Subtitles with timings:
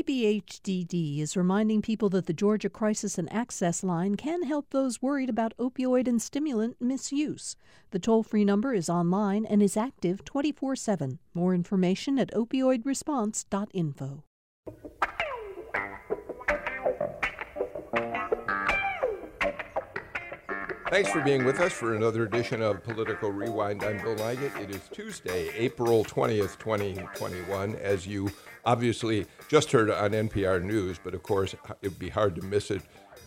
[0.00, 5.28] DBHDD is reminding people that the Georgia Crisis and Access Line can help those worried
[5.28, 7.54] about opioid and stimulant misuse.
[7.90, 11.18] The toll free number is online and is active 24 7.
[11.34, 14.24] More information at opioidresponse.info.
[20.88, 23.84] Thanks for being with us for another edition of Political Rewind.
[23.84, 24.60] I'm Bill Nigut.
[24.60, 27.76] It is Tuesday, April 20th, 2021.
[27.76, 28.30] As you
[28.64, 32.70] obviously just heard on NPR News, but of course, it would be hard to miss
[32.70, 32.82] it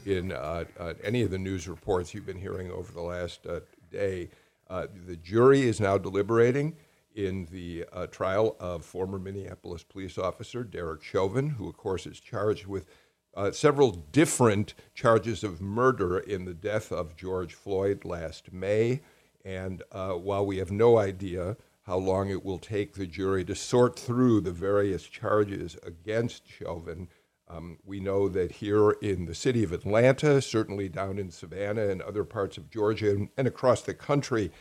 [0.05, 3.59] in uh, uh, any of the news reports you've been hearing over the last uh,
[3.91, 4.29] day.
[4.69, 6.75] Uh, the jury is now deliberating
[7.15, 12.19] in the uh, trial of former Minneapolis police officer Derek Chauvin, who, of course, is
[12.19, 12.87] charged with
[13.35, 19.01] uh, several different charges of murder in the death of George Floyd last May.
[19.45, 23.99] And while we have no idea how long it will take the jury to sort
[23.99, 27.09] through the various charges against Chauvin,
[27.47, 32.01] um, we know that here in the city of Atlanta, certainly down in Savannah and
[32.01, 34.51] other parts of Georgia and, and across the country,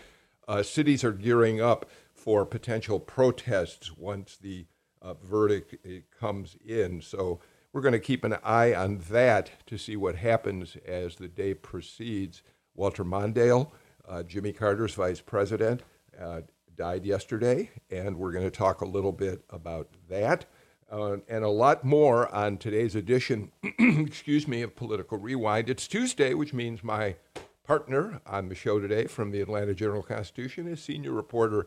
[0.48, 4.66] uh, cities are gearing up for potential protests once the
[5.00, 7.00] uh, verdict uh, comes in.
[7.00, 7.40] So
[7.72, 11.54] we're going to keep an eye on that to see what happens as the day
[11.54, 12.42] proceeds.
[12.74, 13.70] Walter Mondale,
[14.08, 15.82] uh, Jimmy Carter's vice president,
[16.20, 16.42] uh,
[16.76, 20.46] died yesterday, and we're going to talk a little bit about that.
[20.90, 25.70] Uh, and a lot more on today's edition, excuse me, of Political Rewind.
[25.70, 27.16] It's Tuesday, which means my
[27.64, 31.66] partner on the show today from the Atlanta Journal Constitution is senior reporter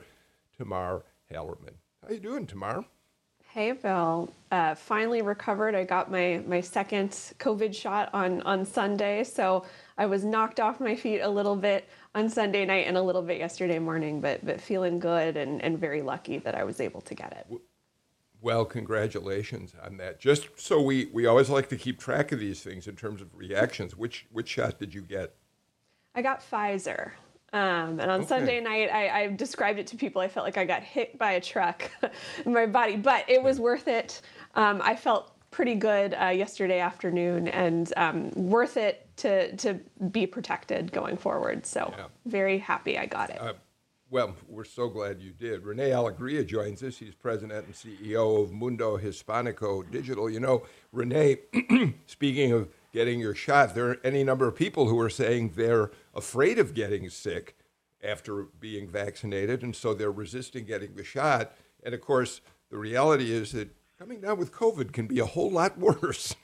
[0.58, 1.76] Tamar Hallerman.
[2.04, 2.86] How you doing, Tamar?
[3.56, 4.30] Hey, Bill.
[4.52, 5.76] Uh, finally recovered.
[5.76, 9.64] I got my, my second COVID shot on, on Sunday, so
[9.98, 13.22] I was knocked off my feet a little bit on Sunday night and a little
[13.22, 17.00] bit yesterday morning, but, but feeling good and, and very lucky that I was able
[17.00, 17.62] to get it.
[18.42, 20.20] Well, congratulations on that.
[20.20, 23.34] Just so we, we always like to keep track of these things in terms of
[23.34, 23.96] reactions.
[23.96, 25.34] Which, which shot did you get?
[26.14, 27.12] I got Pfizer.
[27.56, 28.28] Um, and on okay.
[28.28, 30.22] Sunday night, I, I, described it to people.
[30.22, 31.90] I felt like I got hit by a truck
[32.46, 34.22] in my body, but it was worth it.
[34.56, 39.80] Um, I felt pretty good uh, yesterday afternoon and um, worth it to, to
[40.12, 41.66] be protected going forward.
[41.66, 42.08] So, yeah.
[42.26, 43.40] very happy I got it.
[43.40, 43.54] Uh,
[44.10, 45.64] well, we're so glad you did.
[45.66, 46.98] Rene Alegria joins us.
[46.98, 50.30] He's president and CEO of Mundo Hispanico Digital.
[50.30, 51.38] You know, Rene,
[52.06, 53.76] speaking of getting your shot.
[53.76, 57.58] There are any number of people who are saying they're afraid of getting sick
[58.02, 61.52] after being vaccinated, and so they're resisting getting the shot.
[61.84, 62.40] And of course,
[62.72, 66.38] the reality is that coming down with COVID can be a whole lot worse.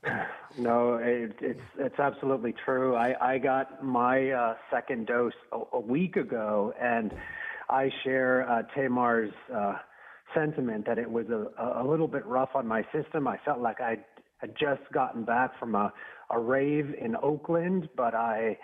[0.58, 2.96] no, it, it's it's absolutely true.
[2.96, 7.12] I, I got my uh, second dose a, a, week ago, and
[7.68, 9.74] I share uh, Tamar's uh,
[10.34, 13.28] sentiment that it was a, a little bit rough on my system.
[13.28, 13.98] I felt like I
[14.40, 15.92] had just gotten back from a,
[16.30, 18.58] a rave in Oakland, but I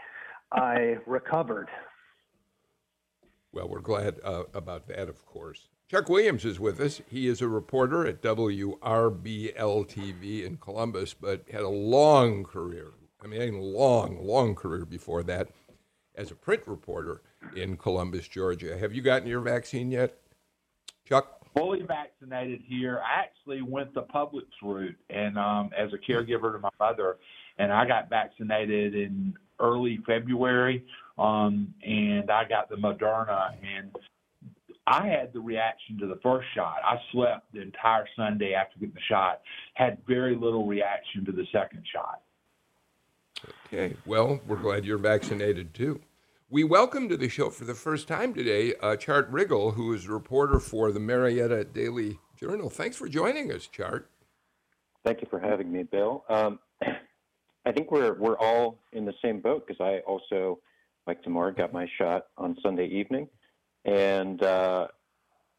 [0.53, 1.69] I recovered.
[3.53, 5.69] Well, we're glad uh, about that, of course.
[5.89, 7.01] Chuck Williams is with us.
[7.09, 8.77] He is a reporter at WRBL
[9.55, 12.93] TV in Columbus, but had a long career.
[13.23, 15.49] I mean, a long, long career before that
[16.15, 17.23] as a print reporter
[17.55, 18.77] in Columbus, Georgia.
[18.77, 20.19] Have you gotten your vaccine yet,
[21.05, 21.36] Chuck?
[21.57, 23.01] Fully vaccinated here.
[23.01, 27.17] I actually went the Publix route, and um, as a caregiver to my mother,
[27.59, 30.85] and I got vaccinated in early February,
[31.19, 33.91] um, and I got the Moderna, and
[34.87, 36.77] I had the reaction to the first shot.
[36.85, 39.41] I slept the entire Sunday after getting the shot.
[39.75, 42.21] Had very little reaction to the second shot.
[43.67, 43.97] Okay.
[44.07, 46.01] Well, we're glad you're vaccinated too.
[46.49, 50.07] We welcome to the show for the first time today uh, Chart Riggall, who is
[50.07, 52.71] a reporter for the Marietta Daily Journal.
[52.71, 54.09] Thanks for joining us, Chart.
[55.05, 56.25] Thank you for having me, Bill.
[56.29, 56.61] Um,
[57.67, 60.61] I think we're we're all in the same boat because I also,
[61.09, 63.29] like Tamar, got my shot on Sunday evening,
[63.85, 64.87] and uh,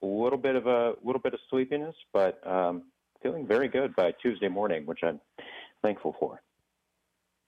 [0.02, 2.84] a little bit of a little bit of sleepiness, but um,
[3.22, 5.19] feeling very good by Tuesday morning, which I'm
[5.83, 6.42] thankful for.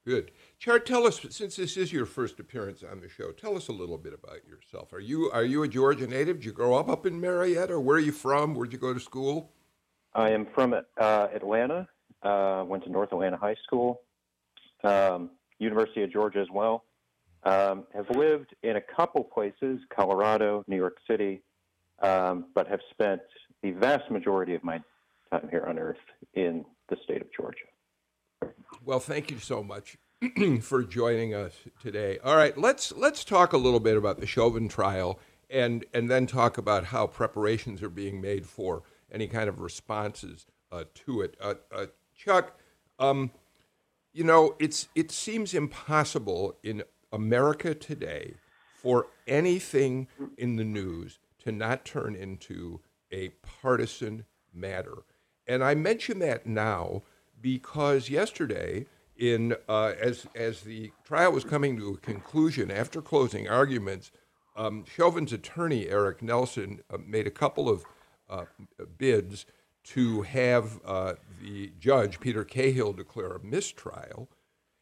[0.09, 0.31] Good.
[0.57, 3.31] Chart, tell us since this is your first appearance on the show.
[3.31, 4.91] Tell us a little bit about yourself.
[4.91, 6.37] Are you are you a Georgia native?
[6.37, 8.55] Did you grow up up in Marietta, or where are you from?
[8.55, 9.51] Where'd you go to school?
[10.15, 11.87] I am from uh, Atlanta.
[12.23, 14.01] Uh, went to North Atlanta High School,
[14.83, 15.29] um,
[15.59, 16.85] University of Georgia as well.
[17.43, 21.43] Um, have lived in a couple places, Colorado, New York City,
[22.01, 23.21] um, but have spent
[23.61, 24.81] the vast majority of my
[25.29, 25.97] time here on Earth
[26.33, 27.68] in the state of Georgia.
[28.85, 29.97] Well, thank you so much
[30.61, 32.17] for joining us today.
[32.23, 36.27] All right, let's let's talk a little bit about the Chauvin trial and and then
[36.27, 41.35] talk about how preparations are being made for any kind of responses uh, to it.
[41.41, 41.85] Uh, uh,
[42.15, 42.57] Chuck,
[42.99, 43.31] um,
[44.13, 48.35] you know, it's it seems impossible in America today
[48.81, 52.79] for anything in the news to not turn into
[53.11, 55.03] a partisan matter.
[55.45, 57.03] And I mention that now
[57.41, 58.85] because yesterday,
[59.17, 64.11] in uh, as as the trial was coming to a conclusion after closing arguments,
[64.55, 67.83] um, Chauvin's attorney Eric Nelson uh, made a couple of
[68.29, 68.45] uh,
[68.97, 69.45] bids
[69.83, 74.29] to have uh, the judge Peter Cahill declare a mistrial.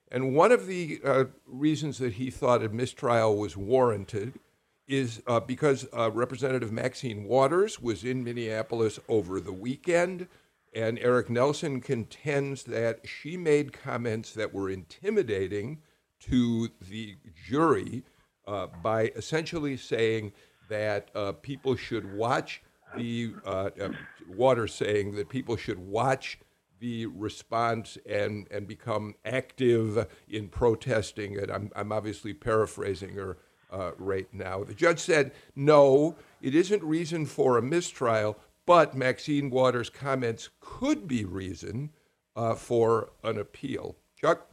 [0.10, 4.40] And one of the uh, reasons that he thought a mistrial was warranted
[4.88, 10.28] is uh, because Representative Maxine Waters was in Minneapolis over the weekend
[10.74, 15.80] and Eric Nelson contends that she made comments that were intimidating
[16.20, 17.16] to the
[17.46, 18.04] jury
[18.48, 20.32] uh, by essentially saying
[20.70, 22.62] that uh, people should watch
[22.96, 23.90] the uh, uh
[24.30, 26.40] water saying that people should watch
[26.80, 31.50] the response and and become active in protesting it.
[31.52, 33.38] I'm I'm obviously paraphrasing her
[33.72, 34.64] uh, right now.
[34.64, 38.38] The judge said no, it isn't reason for a mistrial,
[38.68, 41.90] but Maxine Waters' comments could be reason
[42.36, 43.96] uh, for an appeal.
[44.22, 44.46] Chuck?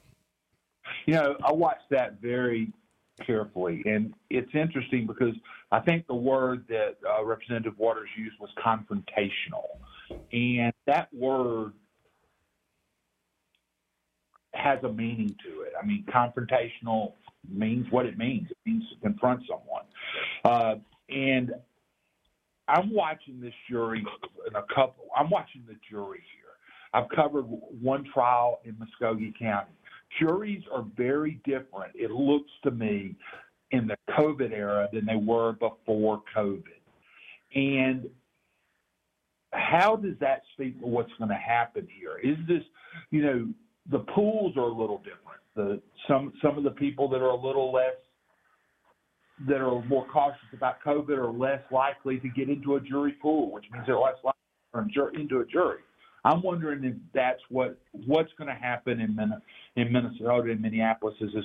[1.05, 2.73] You know, I watched that very
[3.27, 5.35] carefully, and it's interesting because
[5.73, 9.65] I think the word that uh, Representative Waters used was confrontational.
[10.33, 11.73] And that word
[14.55, 15.73] has a meaning to it.
[15.81, 17.15] I mean, confrontational
[17.49, 18.49] means what it means.
[18.51, 19.85] It means to confront someone.
[20.45, 20.77] Uh,
[21.09, 21.53] and
[22.69, 24.05] I'm watching this jury
[24.47, 25.07] in a couple.
[25.17, 26.45] I'm watching the jury here.
[26.95, 29.73] I've covered one trial in Muscogee County.
[30.21, 31.93] Juries are very different.
[31.95, 33.17] It looks to me
[33.73, 36.63] in the COVID era than they were before COVID.
[37.55, 38.09] And
[39.53, 42.19] how does that speak to what's going to happen here?
[42.23, 42.63] Is this,
[43.11, 43.49] you know,
[43.91, 45.41] the pools are a little different.
[45.57, 47.95] The some some of the people that are a little less
[49.49, 53.51] that are more cautious about COVID are less likely to get into a jury pool,
[53.51, 54.41] which means they're less likely
[54.75, 55.81] to turn into a jury.
[56.25, 59.19] I'm wondering if that's what what's going to happen in
[59.77, 61.45] in Minnesota and Minneapolis as this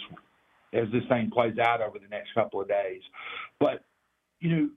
[0.74, 3.02] as this thing plays out over the next couple of days.
[3.60, 3.84] But
[4.40, 4.70] you know,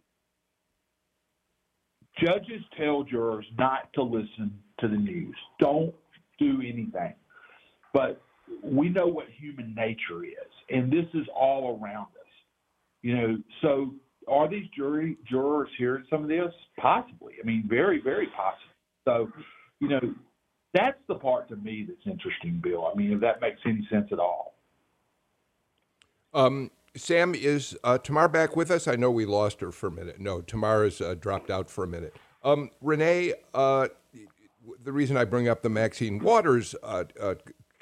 [2.20, 5.36] judges tell jurors not to listen to the news.
[5.60, 5.94] Don't
[6.38, 7.14] do anything.
[7.92, 8.20] But
[8.62, 12.21] we know what human nature is, and this is all around us.
[13.02, 13.94] You know, so
[14.28, 16.52] are these jury jurors hearing some of this?
[16.78, 17.34] Possibly.
[17.42, 18.72] I mean, very, very possible.
[19.04, 19.28] So,
[19.80, 20.14] you know,
[20.72, 22.88] that's the part to me that's interesting, Bill.
[22.92, 24.54] I mean, if that makes any sense at all.
[26.32, 28.86] Um, Sam, is uh, Tamar back with us?
[28.86, 30.20] I know we lost her for a minute.
[30.20, 32.16] No, Tamar has uh, dropped out for a minute.
[32.44, 33.88] Um, Rene, uh,
[34.82, 37.34] the reason I bring up the Maxine Waters uh, uh,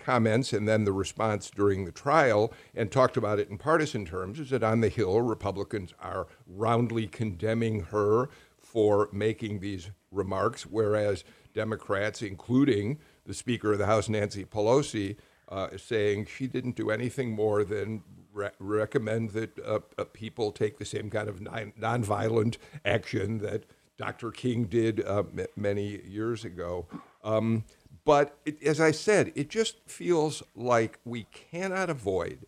[0.04, 4.40] comments and then the response during the trial and talked about it in partisan terms
[4.40, 11.24] is that on the Hill, Republicans are roundly condemning her for making these remarks, whereas
[11.54, 15.16] Democrats, including the Speaker of the House, Nancy Pelosi,
[15.48, 20.78] uh, saying she didn't do anything more than re- recommend that uh, uh, people take
[20.78, 23.64] the same kind of non- nonviolent action that
[23.96, 24.30] Dr.
[24.30, 26.86] King did uh, m- many years ago.
[27.22, 27.64] Um,
[28.10, 32.44] but it, as I said, it just feels like we cannot avoid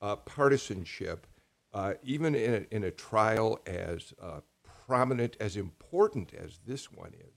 [0.00, 1.26] uh, partisanship,
[1.74, 4.40] uh, even in a, in a trial as uh,
[4.86, 7.34] prominent, as important as this one is.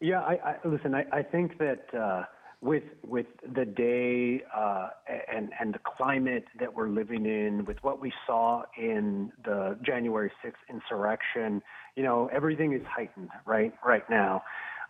[0.00, 0.94] Yeah, I, I listen.
[0.94, 2.26] I, I think that uh,
[2.60, 4.90] with with the day uh,
[5.28, 10.30] and and the climate that we're living in, with what we saw in the January
[10.44, 11.60] 6th insurrection,
[11.96, 14.44] you know, everything is heightened right right now.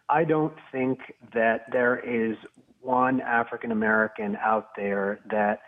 [0.09, 0.99] I don't think
[1.33, 2.37] that there is
[2.81, 5.61] one African American out there that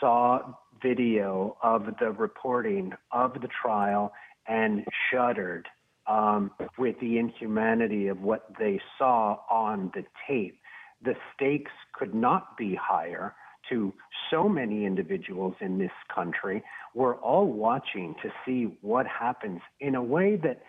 [0.00, 0.40] saw
[0.82, 4.12] video of the reporting of the trial
[4.46, 5.68] and shuddered
[6.06, 10.58] um, with the inhumanity of what they saw on the tape.
[11.04, 13.34] The stakes could not be higher
[13.68, 13.92] to
[14.30, 16.62] so many individuals in this country.
[16.94, 20.62] We're all watching to see what happens in a way that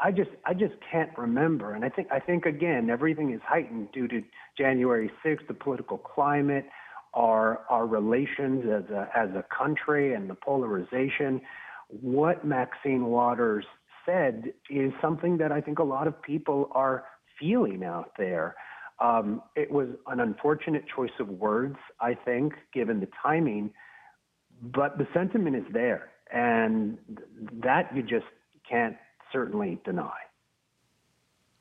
[0.00, 1.74] I just I just can't remember.
[1.74, 4.22] And I think I think again everything is heightened due to
[4.56, 6.66] January 6th, the political climate,
[7.14, 11.40] our our relations as a as a country, and the polarization.
[11.88, 13.64] What Maxine Waters
[14.06, 17.04] said is something that I think a lot of people are
[17.38, 18.54] feeling out there.
[19.00, 23.70] Um, it was an unfortunate choice of words, I think, given the timing,
[24.60, 26.98] but the sentiment is there, and
[27.62, 28.26] that you just
[28.68, 28.96] can't
[29.32, 30.18] certainly deny.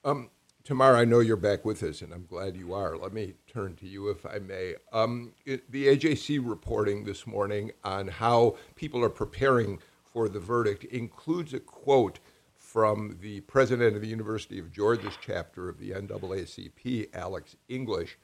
[0.03, 0.29] Um,
[0.63, 2.97] Tamar, I know you're back with us, and I'm glad you are.
[2.97, 4.75] Let me turn to you, if I may.
[4.91, 10.83] Um, it, the AJC reporting this morning on how people are preparing for the verdict
[10.85, 12.19] includes a quote
[12.53, 18.17] from the president of the University of Georgia's chapter of the NAACP, Alex English.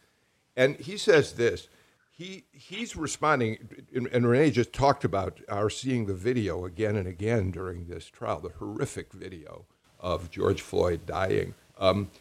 [0.58, 1.70] And he says this
[2.16, 3.58] he, he's responding,
[3.94, 8.40] and Rene just talked about our seeing the video again and again during this trial,
[8.40, 9.66] the horrific video
[10.00, 11.56] of George Floyd dying.
[11.80, 12.12] Um,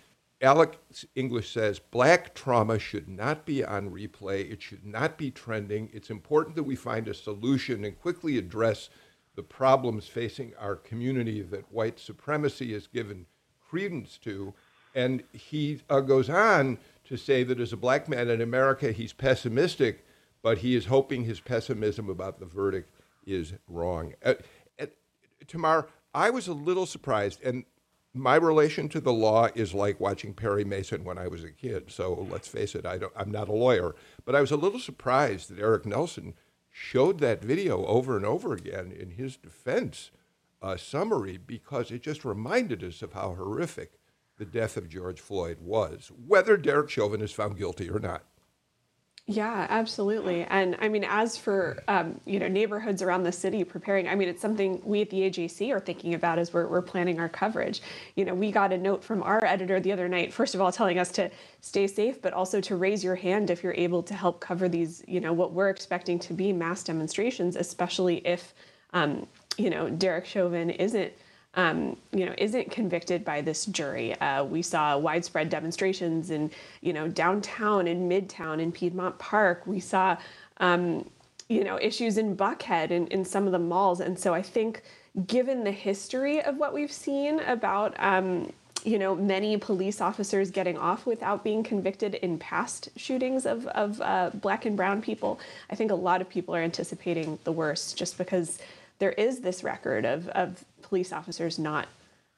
[0.40, 4.50] Alex English says black trauma should not be on replay.
[4.50, 5.90] It should not be trending.
[5.92, 8.88] It's important that we find a solution and quickly address
[9.36, 13.26] the problems facing our community that white supremacy has given
[13.60, 14.54] credence to.
[14.94, 16.78] And he uh, goes on
[17.12, 20.02] to say that as a black man in America, he's pessimistic,
[20.40, 22.90] but he is hoping his pessimism about the verdict
[23.26, 24.14] is wrong.
[24.24, 24.34] Uh,
[24.80, 24.86] uh,
[25.46, 27.64] Tamar, I was a little surprised, and
[28.14, 31.90] my relation to the law is like watching Perry Mason when I was a kid.
[31.90, 33.94] So let's face it, I don't, I'm not a lawyer.
[34.24, 36.32] But I was a little surprised that Eric Nelson
[36.70, 40.12] showed that video over and over again in his defense
[40.62, 43.98] uh, summary because it just reminded us of how horrific
[44.42, 48.24] the death of George Floyd was, whether Derek Chauvin is found guilty or not.
[49.26, 50.42] Yeah, absolutely.
[50.42, 54.28] And I mean, as for um, you know neighborhoods around the city preparing, I mean,
[54.28, 57.82] it's something we at the AJC are thinking about as we're, we're planning our coverage.
[58.16, 60.72] You know, we got a note from our editor the other night, first of all,
[60.72, 61.30] telling us to
[61.60, 65.04] stay safe, but also to raise your hand if you're able to help cover these,
[65.06, 68.54] you know, what we're expecting to be mass demonstrations, especially if,
[68.92, 71.12] um, you know, Derek Chauvin isn't
[71.54, 74.18] um, you know, isn't convicted by this jury.
[74.20, 79.66] Uh, we saw widespread demonstrations in, you know, downtown in midtown in Piedmont Park.
[79.66, 80.16] We saw,
[80.58, 81.08] um,
[81.48, 84.00] you know, issues in Buckhead and in some of the malls.
[84.00, 84.82] And so I think,
[85.26, 88.50] given the history of what we've seen about, um,
[88.82, 94.00] you know, many police officers getting off without being convicted in past shootings of, of
[94.00, 95.38] uh, black and brown people,
[95.70, 98.58] I think a lot of people are anticipating the worst just because
[98.98, 101.88] there is this record of, of police officers not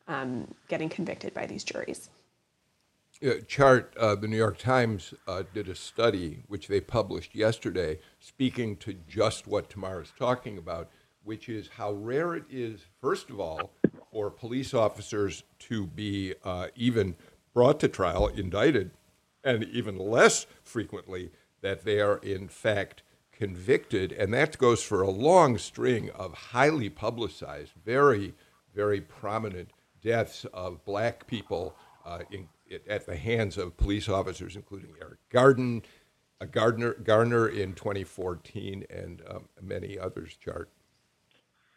[0.06, 2.08] um, getting convicted by these juries.
[3.20, 7.98] Uh, chart, uh, the New York Times uh, did a study which they published yesterday,
[8.20, 10.88] speaking to just what Tamara is talking about,
[11.24, 13.72] which is how rare it is, first of all,
[14.12, 17.16] for police officers to be uh, even
[17.54, 18.92] brought to trial, indicted,
[19.42, 24.12] and even less frequently that they are in fact convicted.
[24.12, 28.32] And that goes for a long string of highly publicized, very
[28.74, 29.70] very prominent
[30.02, 32.48] deaths of black people uh, in,
[32.88, 35.82] at the hands of police officers, including Eric Garden,
[36.40, 40.36] uh, Gardner, Garner in 2014, and um, many others.
[40.36, 40.68] Chart.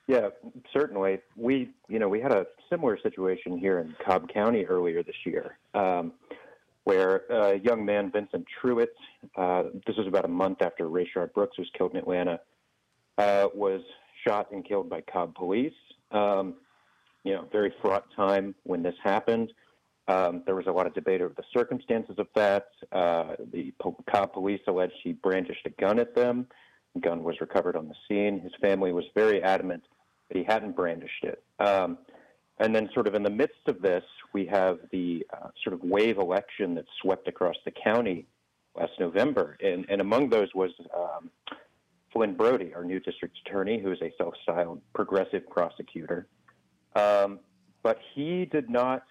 [0.07, 0.29] Yeah,
[0.73, 1.19] certainly.
[1.35, 5.57] We, you know, we had a similar situation here in Cobb County earlier this year,
[5.73, 6.13] um,
[6.85, 8.87] where a young man, Vincent Truitt,
[9.35, 12.39] uh, this was about a month after Rayshard Brooks was killed in Atlanta,
[13.17, 13.81] uh, was
[14.25, 15.73] shot and killed by Cobb police.
[16.11, 16.55] Um,
[17.27, 19.51] you know, very fraught time when this happened.
[20.07, 22.67] Um, there was a lot of debate over the circumstances of that.
[22.93, 23.73] Uh, the
[24.09, 26.47] Cobb police alleged he brandished a gun at them.
[26.95, 28.39] The gun was recovered on the scene.
[28.39, 29.83] His family was very adamant
[30.29, 31.43] that he hadn't brandished it.
[31.59, 31.97] Um,
[32.59, 34.03] and then, sort of in the midst of this,
[34.33, 38.25] we have the uh, sort of wave election that swept across the county
[38.73, 39.57] last November.
[39.61, 41.29] And, and among those was um,
[42.13, 46.25] Flynn Broady, our new district attorney, who is a self styled progressive prosecutor.
[46.97, 47.39] Um,
[47.83, 49.03] but he did not.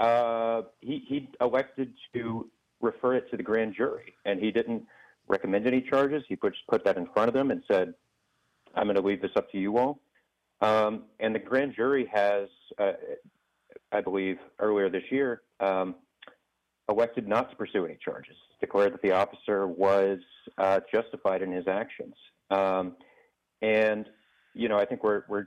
[0.00, 4.82] Uh, he he elected to refer it to the grand jury, and he didn't
[5.28, 6.22] recommend any charges.
[6.28, 7.94] He put put that in front of them and said,
[8.74, 10.00] "I'm going to leave this up to you all."
[10.60, 12.92] Um, and the grand jury has, uh,
[13.92, 15.96] I believe, earlier this year, um,
[16.88, 18.36] elected not to pursue any charges.
[18.60, 20.18] Declared that the officer was
[20.58, 22.14] uh, justified in his actions.
[22.50, 22.96] Um,
[23.62, 24.06] and
[24.54, 25.46] you know, I think we're we're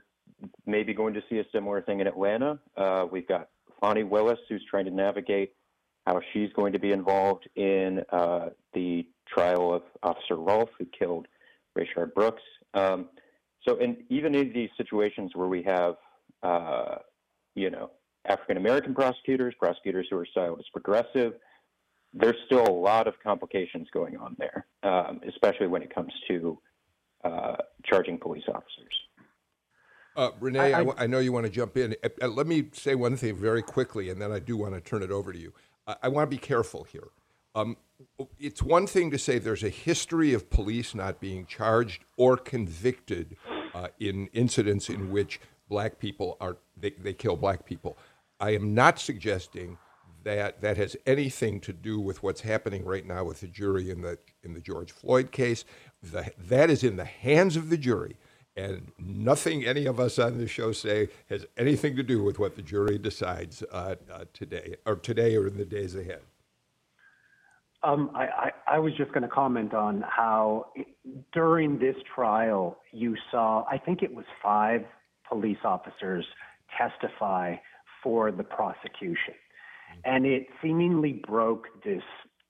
[0.66, 2.58] maybe going to see a similar thing in Atlanta.
[2.76, 3.48] Uh, we've got
[3.80, 5.54] Fani Willis, who's trying to navigate
[6.06, 11.26] how she's going to be involved in uh, the trial of Officer Rolfe, who killed
[11.78, 12.42] Rayshard Brooks.
[12.74, 13.08] Um,
[13.66, 15.96] so, and even in these situations where we have,
[16.42, 16.96] uh,
[17.54, 17.90] you know,
[18.26, 21.34] African American prosecutors, prosecutors who are styled as progressive,
[22.14, 26.58] there's still a lot of complications going on there, um, especially when it comes to
[27.24, 28.94] uh, charging police officers.
[30.18, 31.94] Uh, Rene, I, I, I, know you want to jump in.
[32.02, 34.80] Uh, uh, let me say one thing very quickly, and then I do want to
[34.80, 35.52] turn it over to you.
[35.86, 37.10] I, I want to be careful here.
[37.54, 37.76] Um,
[38.36, 43.36] it's one thing to say there's a history of police not being charged or convicted
[43.72, 47.96] uh, in incidents in which black people are they, they kill black people.
[48.40, 49.78] I am not suggesting
[50.24, 54.02] that that has anything to do with what's happening right now with the jury in
[54.02, 55.64] the in the George Floyd case.
[56.02, 58.16] The, that is in the hands of the jury,
[58.58, 62.56] and nothing any of us on the show say has anything to do with what
[62.56, 66.20] the jury decides uh, uh, today or today or in the days ahead.
[67.84, 70.88] Um, I, I, I, was just going to comment on how it,
[71.32, 74.80] during this trial you saw, I think it was five
[75.28, 76.26] police officers
[76.76, 77.54] testify
[78.02, 79.34] for the prosecution.
[80.04, 82.02] And it seemingly broke this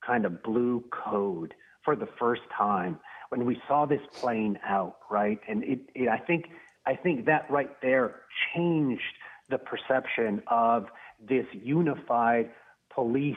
[0.04, 1.52] kind of blue code
[1.84, 2.98] for the first time
[3.30, 5.38] when we saw this playing out, right?
[5.48, 6.46] And it, it I think
[6.86, 8.22] I think that right there
[8.54, 9.02] changed
[9.50, 10.86] the perception of
[11.20, 12.50] this unified
[12.94, 13.36] police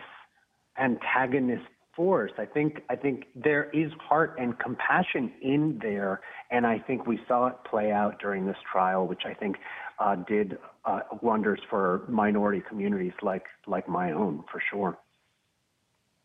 [0.80, 2.32] antagonist force.
[2.38, 7.20] I think I think there is heart and compassion in there, and I think we
[7.28, 9.58] saw it play out during this trial, which I think
[10.00, 14.98] uh, did uh, wonders for minority communities like like my own, for sure.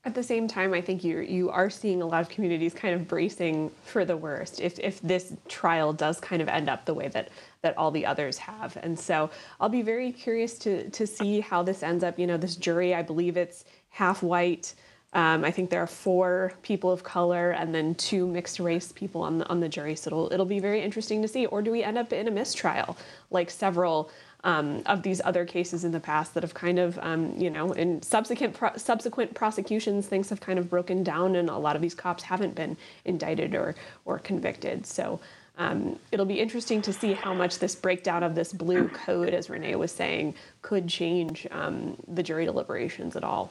[0.07, 2.95] At the same time, I think you you are seeing a lot of communities kind
[2.95, 6.95] of bracing for the worst if if this trial does kind of end up the
[6.95, 7.31] way that
[7.63, 8.79] that all the others have.
[8.85, 12.21] And so I'll be very curious to to see how this ends up.
[12.21, 14.75] You know, this jury, I believe it's half white.
[15.13, 19.23] Um, I think there are four people of color and then two mixed race people
[19.23, 19.97] on the on the jury.
[19.97, 21.47] So it'll it'll be very interesting to see.
[21.47, 22.97] Or do we end up in a mistrial
[23.33, 24.09] like several
[24.47, 27.73] um, of these other cases in the past that have kind of, um, you know,
[27.73, 31.83] in subsequent pro- subsequent prosecutions, things have kind of broken down, and a lot of
[31.83, 33.75] these cops haven't been indicted or
[34.07, 34.87] or convicted.
[34.87, 35.21] So.
[35.59, 39.49] Um, it'll be interesting to see how much this breakdown of this blue code, as
[39.49, 43.50] Rene was saying, could change um, the jury deliberations at all.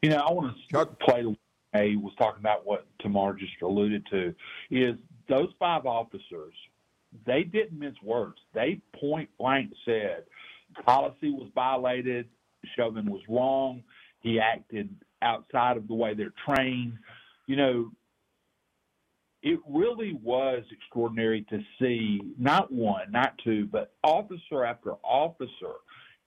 [0.00, 1.36] You know, I want to play the
[1.74, 4.34] way was talking about what Tamar just alluded to.
[4.70, 4.96] Is
[5.28, 6.54] those five officers
[7.26, 8.38] they didn't mince words.
[8.54, 10.24] They point blank said
[10.84, 12.28] policy was violated,
[12.76, 13.82] Chauvin was wrong,
[14.20, 14.88] he acted
[15.20, 16.94] outside of the way they're trained.
[17.46, 17.90] You know,
[19.42, 25.74] it really was extraordinary to see not one, not two, but officer after officer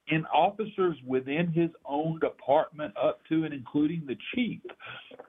[0.10, 4.60] and officers within his own department up to and including the chief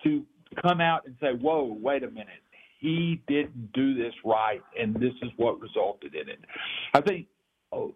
[0.02, 0.24] to
[0.62, 2.42] come out and say, whoa, wait a minute
[2.78, 6.40] he didn't do this right, and this is what resulted in it.
[6.94, 7.26] I think,
[7.72, 7.94] oh,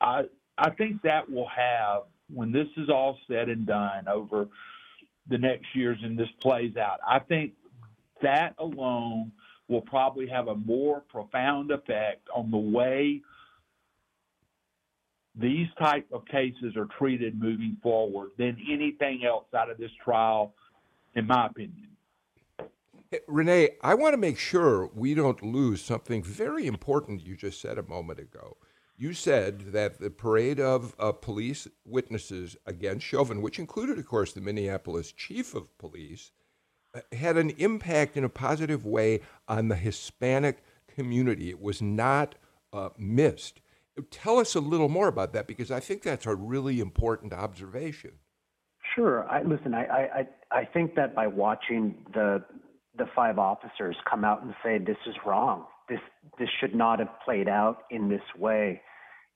[0.00, 0.24] I
[0.56, 4.48] I think that will have when this is all said and done over
[5.28, 7.00] the next years and this plays out.
[7.06, 7.52] I think
[8.22, 9.32] that alone
[9.68, 13.22] will probably have a more profound effect on the way
[15.36, 20.54] these type of cases are treated moving forward than anything else out of this trial,
[21.14, 21.88] in my opinion.
[23.26, 27.76] Rene, I want to make sure we don't lose something very important you just said
[27.76, 28.56] a moment ago.
[28.96, 34.32] You said that the parade of uh, police witnesses against Chauvin, which included, of course,
[34.32, 36.30] the Minneapolis chief of police,
[36.94, 40.62] uh, had an impact in a positive way on the Hispanic
[40.94, 41.48] community.
[41.50, 42.36] It was not
[42.72, 43.60] uh, missed.
[44.10, 48.12] Tell us a little more about that because I think that's a really important observation.
[48.94, 49.26] Sure.
[49.28, 52.44] I, listen, I, I, I think that by watching the
[53.00, 55.64] the five officers come out and say this is wrong.
[55.88, 56.00] This
[56.38, 58.82] this should not have played out in this way.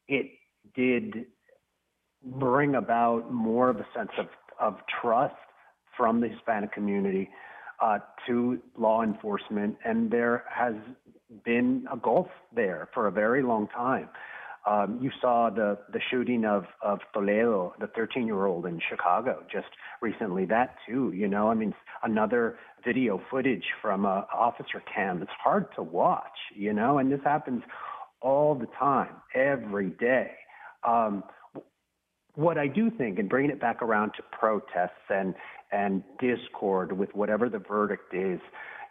[0.07, 0.27] It
[0.77, 1.24] did
[2.22, 4.27] bring about more of a sense of,
[4.61, 5.35] of trust
[5.96, 7.31] from the Hispanic community
[7.83, 10.74] uh, to law enforcement, and there has
[11.44, 14.09] been a gulf there for a very long time.
[14.66, 19.42] Um, you saw the the shooting of of Toledo, the 13 year old in Chicago,
[19.53, 19.68] just
[20.00, 20.46] recently.
[20.46, 25.20] That too, you know, I mean, another video footage from a officer cam.
[25.20, 27.62] It's hard to watch, you know, and this happens
[28.22, 30.31] all the time, every day.
[30.83, 31.24] Um,
[32.35, 35.35] what I do think, and bringing it back around to protests and
[35.72, 38.40] and discord with whatever the verdict is,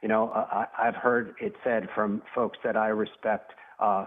[0.04, 3.54] you know, I, I've heard it said from folks that I respect.
[3.80, 4.06] Uh,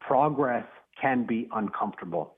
[0.00, 0.64] progress
[1.00, 2.34] can be uncomfortable.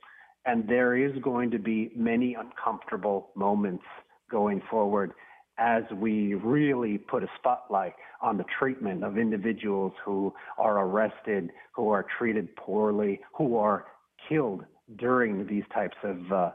[0.46, 3.85] And there is going to be many uncomfortable moments
[4.31, 5.12] going forward
[5.59, 7.92] as we really put a spotlight
[8.23, 13.85] on the treatment of individuals who are arrested, who are treated poorly, who are
[14.29, 14.64] killed
[14.96, 16.51] during these types of uh,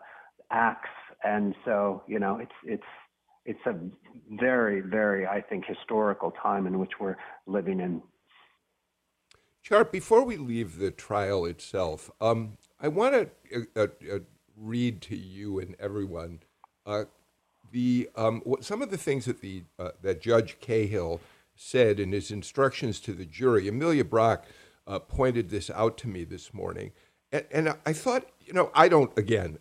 [0.52, 0.90] acts.
[1.24, 2.84] And so, you know, it's it's
[3.46, 3.76] it's a
[4.32, 7.16] very, very, I think, historical time in which we're
[7.46, 8.02] living in.
[9.66, 14.20] Chart, before we leave the trial itself, um, I want to uh, uh, uh,
[14.56, 16.42] read to you and everyone
[16.86, 17.06] uh,
[17.72, 21.20] the um, some of the things that the uh, that Judge Cahill
[21.56, 23.68] said in his instructions to the jury.
[23.68, 24.46] Amelia Brock
[24.86, 26.92] uh, pointed this out to me this morning,
[27.32, 29.58] and, and I thought, you know, I don't again.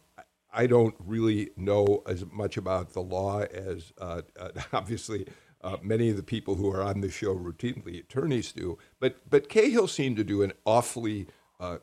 [0.53, 3.95] I don't really know as much about the law as
[4.75, 5.27] obviously
[5.65, 8.79] uh, many of the people who are on the show routinely attorneys do.
[9.01, 11.27] But but Cahill seemed to do an awfully
[11.59, 11.79] uh,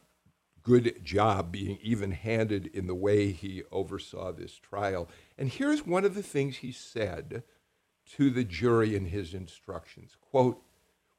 [0.62, 5.10] good job being even-handed in the way he oversaw this trial.
[5.38, 7.44] And here's one of the things he said
[8.18, 10.64] to the jury in his instructions: "Quote."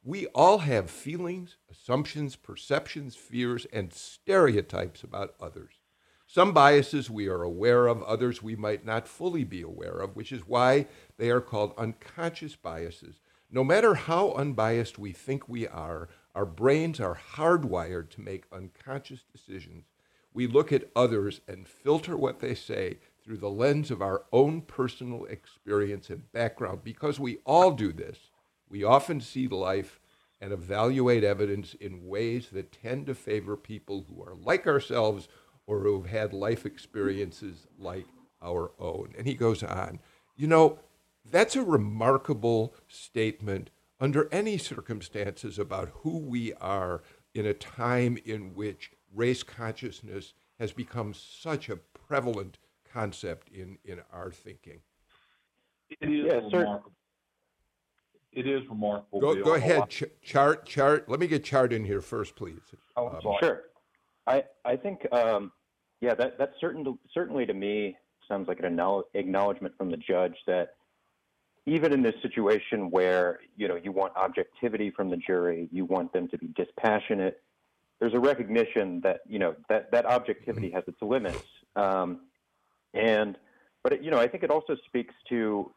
[0.04, 5.74] We all have feelings, assumptions, perceptions, fears, and stereotypes about others.
[6.34, 10.32] Some biases we are aware of, others we might not fully be aware of, which
[10.32, 10.86] is why
[11.18, 13.20] they are called unconscious biases.
[13.50, 19.24] No matter how unbiased we think we are, our brains are hardwired to make unconscious
[19.30, 19.84] decisions.
[20.32, 24.62] We look at others and filter what they say through the lens of our own
[24.62, 26.82] personal experience and background.
[26.82, 28.30] Because we all do this,
[28.70, 30.00] we often see life
[30.40, 35.28] and evaluate evidence in ways that tend to favor people who are like ourselves
[35.66, 38.06] or who've had life experiences like
[38.42, 39.14] our own.
[39.16, 40.00] And he goes on,
[40.36, 40.78] you know,
[41.30, 43.70] that's a remarkable statement
[44.00, 47.02] under any circumstances about who we are
[47.34, 52.58] in a time in which race consciousness has become such a prevalent
[52.92, 54.80] concept in, in our thinking.
[56.00, 56.58] It is Yeah, sir.
[56.60, 56.92] remarkable.
[58.32, 59.20] It is remarkable.
[59.20, 60.64] Go, go ahead, Ch- Chart.
[60.66, 61.08] Chart.
[61.08, 62.60] Let me get Chart in here first, please.
[62.96, 63.20] Oh, Um.
[63.40, 63.60] Sure.
[64.26, 65.52] I I think um,
[66.00, 67.96] yeah that that certain certainly to me
[68.28, 68.78] sounds like an
[69.14, 70.74] acknowledgement from the judge that
[71.66, 76.12] even in this situation where you know you want objectivity from the jury, you want
[76.12, 77.42] them to be dispassionate.
[78.00, 81.44] There's a recognition that you know that that objectivity has its limits,
[81.76, 82.22] um,
[82.94, 83.36] and
[83.82, 85.70] but it, you know I think it also speaks to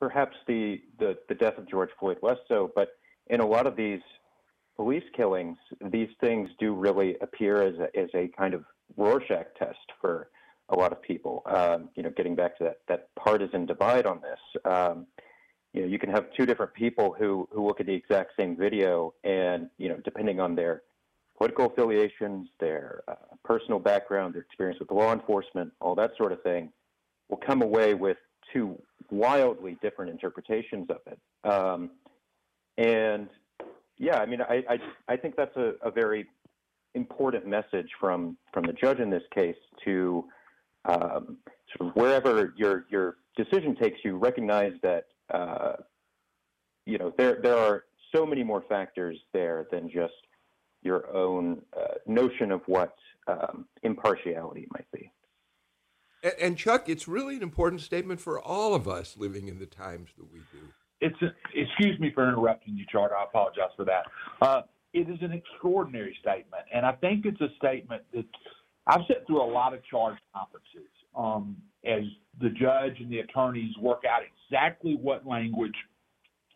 [0.00, 2.88] perhaps the, the the death of George Floyd less so, but
[3.28, 4.00] in a lot of these
[4.76, 5.58] police killings,
[5.90, 8.64] these things do really appear as a, as a kind of
[8.96, 10.30] Rorschach test for
[10.70, 11.42] a lot of people.
[11.46, 15.06] Um, you know, getting back to that, that partisan divide on this, um,
[15.72, 18.56] you know, you can have two different people who, who look at the exact same
[18.56, 20.82] video and, you know, depending on their
[21.38, 26.42] political affiliations, their uh, personal background, their experience with law enforcement, all that sort of
[26.42, 26.72] thing,
[27.28, 28.16] will come away with
[28.52, 28.80] two
[29.10, 31.18] wildly different interpretations of it.
[31.48, 31.90] Um,
[32.76, 33.28] and
[34.00, 36.26] yeah, I mean, I, I, I think that's a, a very
[36.94, 40.24] important message from, from the judge in this case to
[40.86, 41.36] um,
[41.76, 45.74] sort of wherever your, your decision takes you, recognize that, uh,
[46.86, 50.14] you know, there, there are so many more factors there than just
[50.82, 52.96] your own uh, notion of what
[53.28, 55.12] um, impartiality might be.
[56.22, 59.66] And, and Chuck, it's really an important statement for all of us living in the
[59.66, 60.72] times that we do.
[61.00, 63.12] It's a, excuse me for interrupting you, Chart.
[63.18, 64.04] I apologize for that.
[64.42, 68.24] Uh, it is an extraordinary statement, and I think it's a statement that
[68.86, 72.02] I've sat through a lot of charge conferences um, as
[72.40, 75.74] the judge and the attorneys work out exactly what language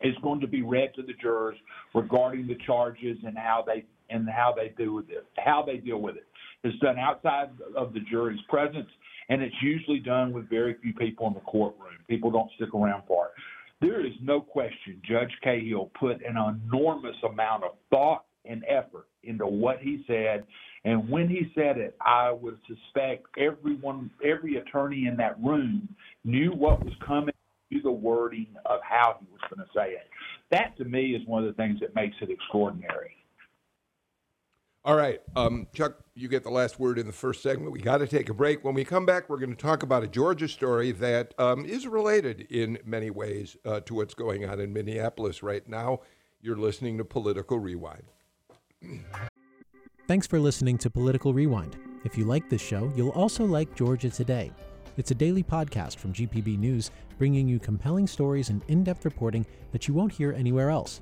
[0.01, 1.55] is going to be read to the jurors
[1.93, 5.25] regarding the charges and how they and how they deal with it.
[5.37, 6.25] How they deal with it.
[6.63, 8.89] It's done outside of the jury's presence,
[9.29, 11.93] and it's usually done with very few people in the courtroom.
[12.07, 13.31] People don't stick around for it.
[13.81, 19.45] There is no question Judge Cahill put an enormous amount of thought and effort into
[19.45, 20.45] what he said.
[20.85, 25.89] And when he said it, I would suspect everyone, every attorney in that room
[26.23, 27.33] knew what was coming,
[27.71, 30.07] knew the wording of how he was going to say it.
[30.51, 33.24] That to me is one of the things that makes it extraordinary.
[34.85, 37.71] All right, um, Chuck, you get the last word in the first segment.
[37.71, 38.63] We got to take a break.
[38.63, 41.87] When we come back, we're going to talk about a Georgia story that um, is
[41.87, 46.01] related in many ways uh, to what's going on in Minneapolis right now.
[46.39, 48.03] You're listening to Political Rewind.
[50.07, 51.75] Thanks for listening to Political Rewind.
[52.03, 54.51] If you like this show, you'll also like Georgia Today.
[54.97, 59.47] It's a daily podcast from GPB News, bringing you compelling stories and in depth reporting
[59.71, 61.01] that you won't hear anywhere else.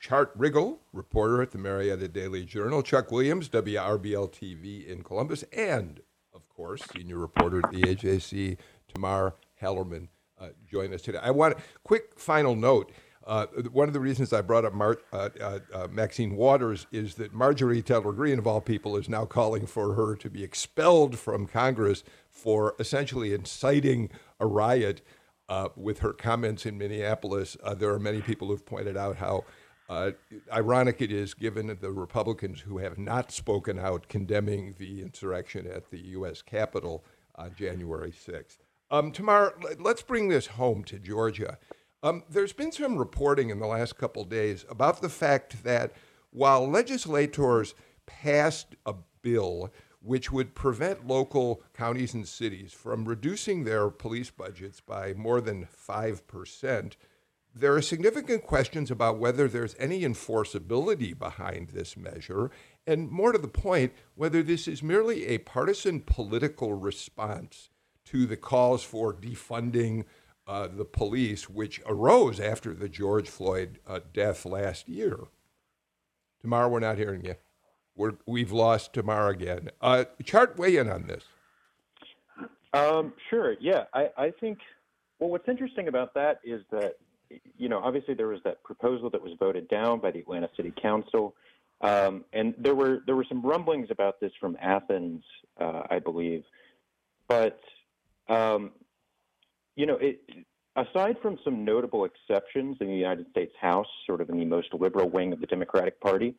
[0.00, 2.82] Chart Riggall, reporter at the Marietta Daily Journal.
[2.82, 5.44] Chuck Williams, WRBL TV in Columbus.
[5.52, 6.00] And,
[6.34, 8.56] of course, senior reporter at the AJC,
[8.88, 10.08] Tamar Hallerman,
[10.40, 11.18] uh, join us today.
[11.22, 12.90] I want a quick final note.
[13.26, 17.16] Uh, one of the reasons I brought up Mar- uh, uh, uh, Maxine Waters is
[17.16, 21.18] that Marjorie Taylor Greene, of all people, is now calling for her to be expelled
[21.18, 24.08] from Congress for essentially inciting
[24.40, 25.02] a riot.
[25.50, 27.56] uh, with her comments in Minneapolis.
[27.76, 29.42] There are many people who've pointed out how
[29.90, 30.12] uh,
[30.52, 35.90] ironic it is, given the Republicans who have not spoken out condemning the insurrection at
[35.90, 36.42] the U.S.
[36.42, 38.58] Capitol on January 6th.
[38.92, 41.58] Um, Tamar, let's bring this home to Georgia.
[42.04, 45.92] Um, there's been some reporting in the last couple days about the fact that
[46.30, 47.74] while legislators
[48.06, 54.80] passed a bill which would prevent local counties and cities from reducing their police budgets
[54.80, 56.92] by more than 5%,
[57.60, 62.50] there are significant questions about whether there's any enforceability behind this measure,
[62.86, 67.68] and more to the point, whether this is merely a partisan political response
[68.06, 70.04] to the calls for defunding
[70.46, 75.18] uh, the police, which arose after the George Floyd uh, death last year.
[76.40, 77.36] Tamar, we're not hearing you.
[77.94, 79.70] We're, we've lost Tamar again.
[79.80, 81.24] Uh, chart weigh in on this.
[82.72, 83.56] Um, sure.
[83.60, 84.58] Yeah, I, I think.
[85.18, 86.94] Well, what's interesting about that is that
[87.56, 90.72] you know obviously there was that proposal that was voted down by the Atlanta City
[90.80, 91.34] Council,
[91.80, 95.22] um, and there were there were some rumblings about this from Athens,
[95.60, 96.44] uh, I believe,
[97.28, 97.60] but
[98.28, 98.72] um,
[99.76, 100.20] you know it.
[100.76, 104.72] Aside from some notable exceptions in the United States House, sort of in the most
[104.72, 106.36] liberal wing of the Democratic Party,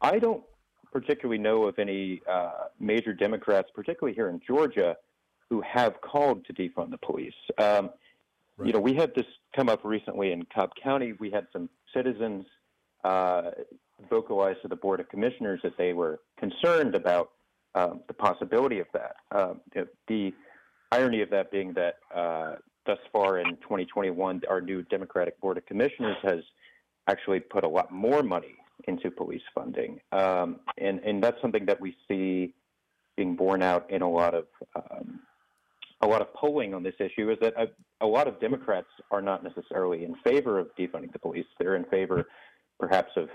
[0.00, 0.42] I don't
[0.90, 4.96] particularly know of any uh, major Democrats, particularly here in Georgia,
[5.50, 7.34] who have called to defund the police.
[7.58, 7.90] Um,
[8.60, 8.66] right.
[8.66, 11.14] You know, we had this come up recently in Cobb County.
[11.18, 12.46] We had some citizens
[13.04, 13.50] uh,
[14.08, 17.30] vocalize to the Board of Commissioners that they were concerned about
[17.74, 19.16] um, the possibility of that.
[19.32, 19.60] Um,
[20.08, 20.32] the
[20.92, 25.66] irony of that being that uh, thus far in 2021, our new Democratic Board of
[25.66, 26.40] Commissioners has
[27.08, 28.56] actually put a lot more money
[28.88, 30.00] into police funding.
[30.12, 32.54] Um, and, and that's something that we see
[33.16, 35.20] being borne out in a lot of um,
[36.02, 37.68] a lot of polling on this issue is that a,
[38.00, 41.44] a, lot of Democrats are not necessarily in favor of defunding the police.
[41.58, 42.26] They're in favor,
[42.78, 43.28] perhaps, of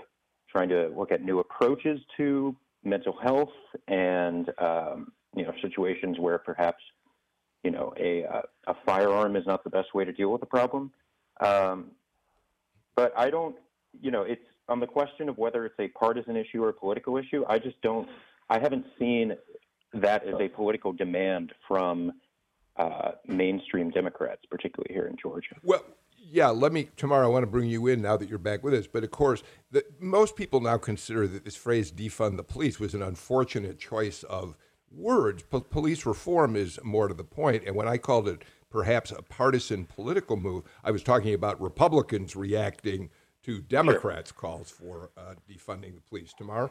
[0.50, 3.52] trying to look at new approaches to mental health
[3.88, 6.82] and um, you know situations where perhaps
[7.62, 8.24] you know a
[8.66, 10.92] a firearm is not the best way to deal with the problem.
[11.40, 11.92] Um,
[12.96, 13.56] but I don't,
[14.00, 17.16] you know, it's on the question of whether it's a partisan issue or a political
[17.16, 18.08] issue, I just don't.
[18.48, 19.36] I haven't seen
[19.92, 22.12] that as a political demand from
[22.78, 25.56] uh, mainstream Democrats, particularly here in Georgia.
[25.62, 25.82] Well,
[26.30, 27.24] yeah, let me Tamar.
[27.24, 28.86] I want to bring you in now that you're back with us.
[28.86, 32.94] But of course, the, most people now consider that this phrase "defund the police" was
[32.94, 34.56] an unfortunate choice of
[34.90, 35.42] words.
[35.42, 37.64] P- police reform is more to the point.
[37.66, 42.34] And when I called it perhaps a partisan political move, I was talking about Republicans
[42.34, 43.10] reacting
[43.44, 44.38] to Democrats' sure.
[44.38, 46.34] calls for uh, defunding the police.
[46.36, 46.70] Tamar?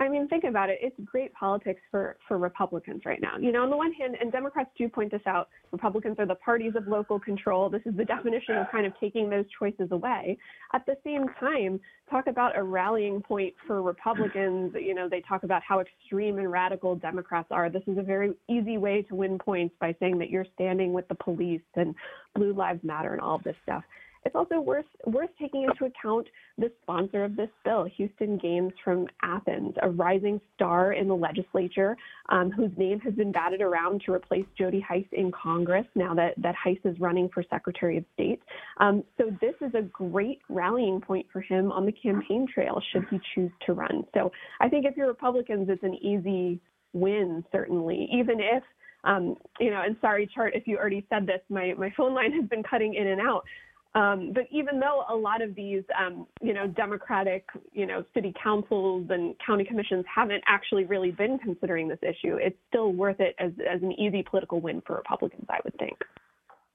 [0.00, 0.78] I mean, think about it.
[0.80, 3.36] It's great politics for, for Republicans right now.
[3.38, 6.36] You know, on the one hand, and Democrats do point this out, Republicans are the
[6.36, 7.68] parties of local control.
[7.68, 10.38] This is the definition of kind of taking those choices away.
[10.72, 14.72] At the same time, talk about a rallying point for Republicans.
[14.74, 17.68] You know, they talk about how extreme and radical Democrats are.
[17.68, 21.08] This is a very easy way to win points by saying that you're standing with
[21.08, 21.94] the police and
[22.34, 23.82] Blue Lives Matter and all of this stuff.
[24.28, 26.26] It's also worth worth taking into account
[26.58, 31.96] the sponsor of this bill, Houston Gaines from Athens, a rising star in the legislature,
[32.28, 36.34] um, whose name has been batted around to replace Jody Hice in Congress now that
[36.36, 38.42] that Hice is running for Secretary of State.
[38.76, 43.06] Um, so this is a great rallying point for him on the campaign trail should
[43.10, 44.04] he choose to run.
[44.12, 46.60] So I think if you're Republicans, it's an easy
[46.92, 48.62] win, certainly, even if
[49.04, 52.32] um, you know, and sorry, Chart, if you already said this, my, my phone line
[52.32, 53.44] has been cutting in and out.
[53.94, 58.34] Um, but even though a lot of these, um, you know, Democratic, you know, city
[58.42, 63.34] councils and county commissions haven't actually really been considering this issue, it's still worth it
[63.38, 65.96] as, as an easy political win for Republicans, I would think.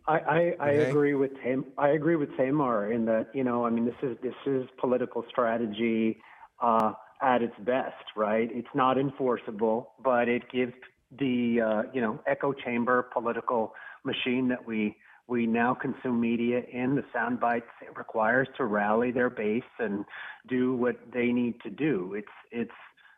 [0.08, 3.70] I, I, I agree with Tam, I agree with Tamar in that you know I
[3.70, 6.20] mean this is this is political strategy
[6.62, 8.50] uh, at its best, right?
[8.52, 10.74] It's not enforceable, but it gives
[11.20, 13.74] the uh, you know echo chamber political
[14.04, 14.98] machine that we
[15.28, 20.04] we now consume media in the sound bites it requires to rally their base and
[20.50, 22.14] do what they need to do.
[22.16, 22.72] It's it's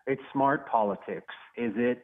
[0.05, 1.33] it's smart politics.
[1.57, 2.03] Is it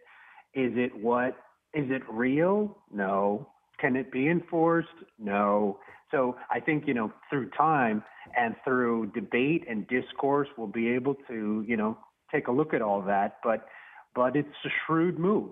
[0.54, 1.38] is it what
[1.74, 2.78] is it real?
[2.92, 3.48] No.
[3.80, 4.90] Can it be enforced?
[5.20, 5.80] No.
[6.10, 8.04] So I think you know through time
[8.38, 11.98] and through debate and discourse we'll be able to you know
[12.32, 13.38] take a look at all that.
[13.44, 13.68] But
[14.16, 15.52] but it's a shrewd move.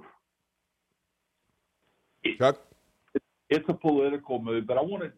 [2.38, 2.69] Chuck
[3.50, 5.12] it's a political move, but I want to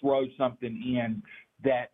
[0.00, 1.22] throw something in
[1.64, 1.92] that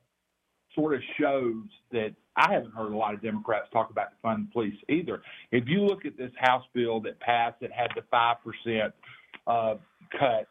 [0.74, 4.52] sort of shows that I haven't heard a lot of Democrats talk about the fund
[4.52, 5.22] police either.
[5.50, 8.92] If you look at this House bill that passed that had the five percent
[9.46, 9.76] uh,
[10.18, 10.46] cut,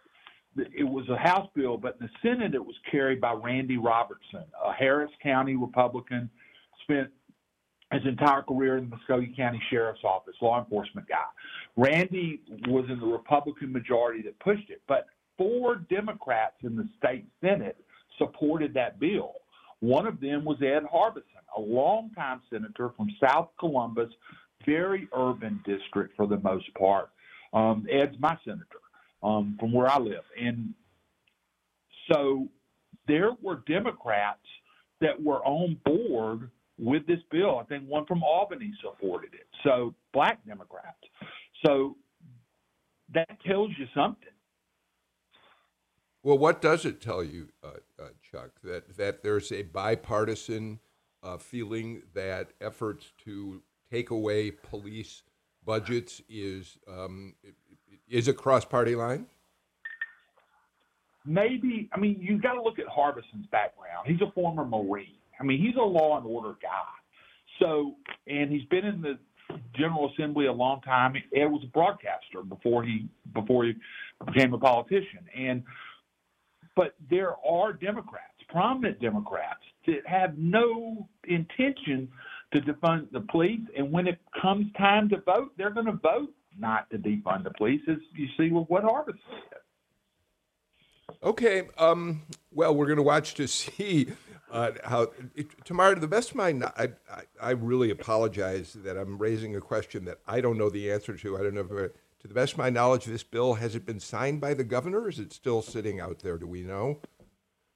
[0.58, 4.46] it was a House bill, but in the Senate it was carried by Randy Robertson,
[4.64, 6.30] a Harris County Republican,
[6.84, 7.10] spent
[7.92, 11.24] his entire career in the Muscogee County Sheriff's Office, law enforcement guy.
[11.78, 17.26] Randy was in the Republican majority that pushed it, but four Democrats in the state
[17.41, 17.78] Senate
[18.17, 19.34] supported that bill.
[19.80, 24.10] One of them was Ed Harbison, a longtime senator from South Columbus,
[24.65, 27.10] very urban district for the most part.
[27.54, 28.82] Um, Ed's my senator
[29.21, 30.24] um, from where I live.
[30.39, 30.74] And
[32.12, 32.48] so
[33.08, 34.39] there were Democrats
[35.02, 37.60] that were on board with this bill.
[37.60, 39.48] I think one from Albany supported it.
[39.63, 40.98] So black Democrats.
[41.65, 41.95] So
[43.13, 44.30] that tells you something.
[46.26, 47.68] Well, what does it tell you, uh,
[48.02, 48.50] uh, Chuck?
[48.64, 50.80] That that there's a bipartisan
[51.22, 53.62] uh, feeling that efforts to
[53.92, 55.22] take away police
[55.64, 57.36] budgets is um,
[58.10, 59.28] is cross party line?
[61.28, 61.92] Maybe.
[61.94, 64.08] I mean, you've got to look at Harbison's background.
[64.08, 65.20] He's a former Marine.
[65.40, 67.60] I mean, he's a law and order guy.
[67.60, 69.20] So, and he's been in the
[69.78, 71.14] General Assembly a long time.
[71.36, 73.74] Ed was a broadcaster before he before he
[74.26, 75.20] became a politician.
[75.38, 75.64] And
[76.76, 82.10] but there are Democrats, prominent Democrats, that have no intention
[82.54, 83.62] to defund the police.
[83.78, 87.52] And when it comes time to vote, they're going to vote not to defund the
[87.52, 89.60] police, as you see with what Harbison said.
[91.24, 91.68] Okay.
[91.78, 94.08] Um, well, we're going to watch to see
[94.52, 95.08] uh, how.
[95.64, 99.62] Tamar, to the best of my, I, I, I, really apologize that I'm raising a
[99.62, 101.38] question that I don't know the answer to.
[101.38, 101.92] I don't know if,
[102.26, 105.08] to the best of my knowledge, this bill has it been signed by the governor?
[105.08, 106.38] is it still sitting out there?
[106.38, 107.00] Do we know?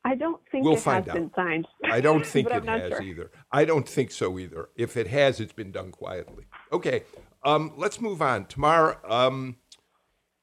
[0.03, 1.15] I don't think we'll it find has out.
[1.15, 1.67] been signed.
[1.83, 3.01] I don't think it has sure.
[3.03, 3.31] either.
[3.51, 4.69] I don't think so either.
[4.75, 6.45] If it has, it's been done quietly.
[6.71, 7.03] Okay,
[7.43, 8.45] um, let's move on.
[8.45, 9.57] Tamar, um,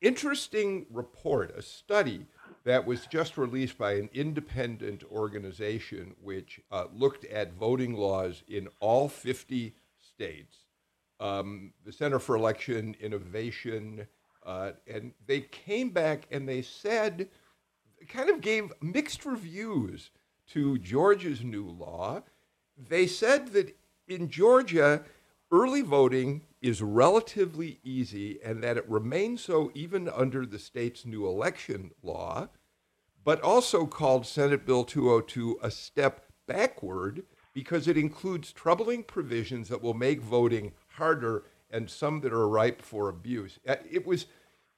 [0.01, 2.27] interesting report, a study
[2.65, 8.69] that was just released by an independent organization which uh, looked at voting laws in
[8.79, 10.66] all 50 states.
[11.19, 14.07] Um, the Center for Election Innovation,
[14.45, 17.29] uh, and they came back and they said
[18.09, 20.11] kind of gave mixed reviews
[20.49, 22.23] to Georgia's new law.
[22.77, 23.77] They said that
[24.07, 25.03] in Georgia,
[25.51, 31.27] early voting is relatively easy and that it remains so even under the state's new
[31.27, 32.49] election law,
[33.25, 39.83] but also called Senate Bill 202 a step backward because it includes troubling provisions that
[39.83, 43.59] will make voting harder and some that are ripe for abuse.
[43.67, 44.27] Uh, it was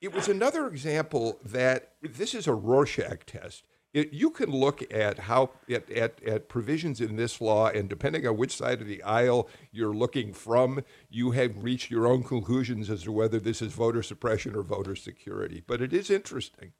[0.00, 3.64] it was another example that this is a Rorschach test.
[3.92, 8.26] It, you can look at how at, at, at provisions in this law, and depending
[8.26, 12.90] on which side of the aisle you're looking from, you have reached your own conclusions
[12.90, 15.62] as to whether this is voter suppression or voter security.
[15.66, 16.72] But it is interesting.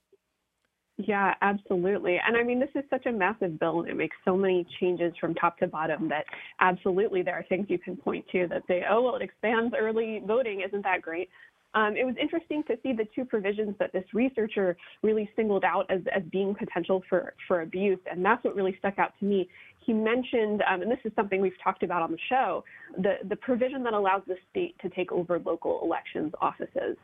[0.99, 2.19] Yeah, absolutely.
[2.27, 5.13] And I mean, this is such a massive bill, and it makes so many changes
[5.21, 6.25] from top to bottom that
[6.61, 10.21] absolutely there are things you can point to that say, oh, well, it expands early
[10.27, 10.63] voting.
[10.67, 11.29] Isn't that great?
[11.75, 15.87] Um, it was interesting to see the two provisions that this researcher really singled out
[15.89, 19.49] as, as being potential for, for abuse, and that's what really stuck out to me.
[19.87, 22.65] He mentioned, um, and this is something we've talked about on the show,
[22.97, 26.97] the, the provision that allows the state to take over local elections offices.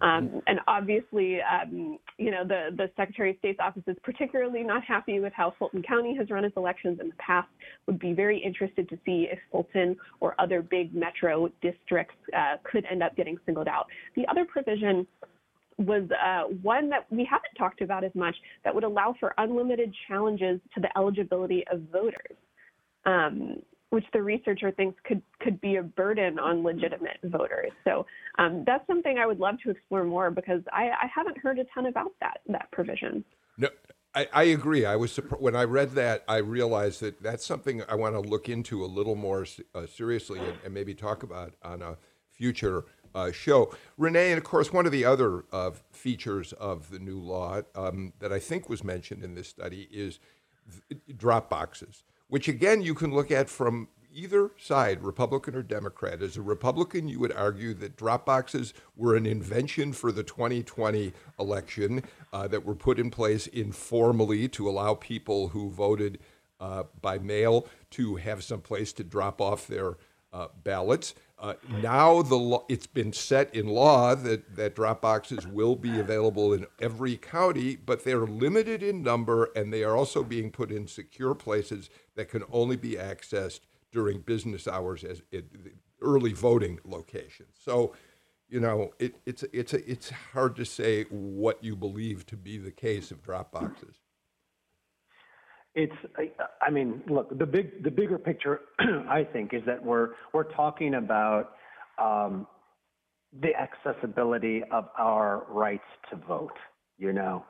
[0.00, 4.84] Um, and obviously, um, you know, the, the Secretary of State's office is particularly not
[4.84, 7.48] happy with how Fulton County has run its elections in the past,
[7.86, 12.84] would be very interested to see if Fulton or other big metro districts uh, could
[12.90, 13.86] end up getting singled out.
[14.14, 15.06] The other provision
[15.78, 18.34] was uh, one that we haven't talked about as much
[18.64, 22.36] that would allow for unlimited challenges to the eligibility of voters.
[23.04, 27.72] Um, which the researcher thinks could could be a burden on legitimate voters.
[27.84, 28.06] So
[28.38, 31.64] um, that's something I would love to explore more because I, I, haven't heard a
[31.74, 33.24] ton about that that provision.
[33.56, 33.68] No,
[34.14, 34.84] I, I agree.
[34.84, 38.48] I was when I read that, I realized that that's something I want to look
[38.48, 41.96] into a little more uh, seriously and, and, maybe talk about on a
[42.30, 43.74] future uh, show.
[43.96, 48.12] Rene, and of course, one of the other uh, features of the new law um,
[48.18, 50.20] that I think was mentioned in this study is
[51.16, 56.22] drop boxes which again you can look at from either side, Republican or Democrat.
[56.22, 61.12] As a Republican, you would argue that drop boxes were an invention for the 2020
[61.38, 62.02] election
[62.32, 66.18] uh, that were put in place informally to allow people who voted
[66.60, 69.96] uh, by mail to have some place to drop off their
[70.32, 71.14] uh, ballots.
[71.40, 76.00] Uh, now the lo- it's been set in law that, that drop boxes will be
[76.00, 80.72] available in every county, but they're limited in number and they are also being put
[80.72, 83.60] in secure places that can only be accessed
[83.92, 85.46] during business hours as it,
[86.02, 87.56] early voting locations.
[87.60, 87.94] So
[88.48, 92.70] you know, it, it's it's it's hard to say what you believe to be the
[92.70, 93.96] case of drop boxes.
[95.80, 95.94] It's,
[96.60, 98.62] I mean, look, the big, the bigger picture,
[99.08, 101.52] I think, is that we're we're talking about
[102.02, 102.48] um,
[103.40, 106.56] the accessibility of our rights to vote.
[106.98, 107.44] You know,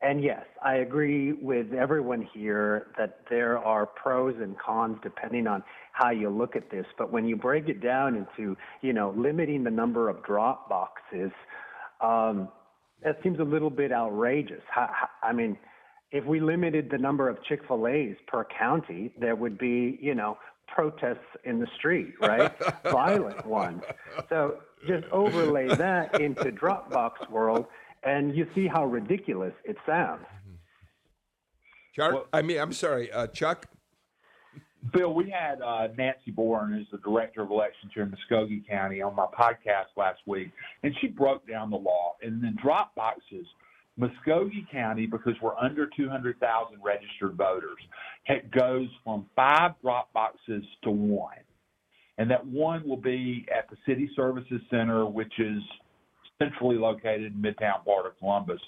[0.00, 5.62] and yes, I agree with everyone here that there are pros and cons depending on
[5.92, 6.86] how you look at this.
[6.96, 11.32] But when you break it down into, you know, limiting the number of drop boxes,
[12.00, 12.48] um,
[13.02, 14.62] that seems a little bit outrageous.
[15.22, 15.58] I mean,
[16.12, 20.14] if we limited the number of Chick fil A's per county, there would be, you
[20.14, 20.38] know,
[20.68, 22.52] protests in the street, right?
[22.84, 23.82] Violent ones.
[24.28, 27.66] So just overlay that into Dropbox world
[28.04, 30.24] and you see how ridiculous it sounds.
[31.96, 33.66] Chuck, well, I mean, I'm sorry, uh, Chuck.
[34.92, 39.00] Bill, we had uh, Nancy Boren, who's the director of elections here in Muscogee County,
[39.00, 40.50] on my podcast last week,
[40.82, 42.16] and she broke down the law.
[42.20, 43.46] And then drop boxes,
[43.96, 47.78] Muscogee County, because we're under 200,000 registered voters,
[48.26, 51.36] it goes from five drop boxes to one.
[52.18, 55.62] And that one will be at the City Services Center, which is
[56.40, 58.60] centrally located in Midtown part of Columbus.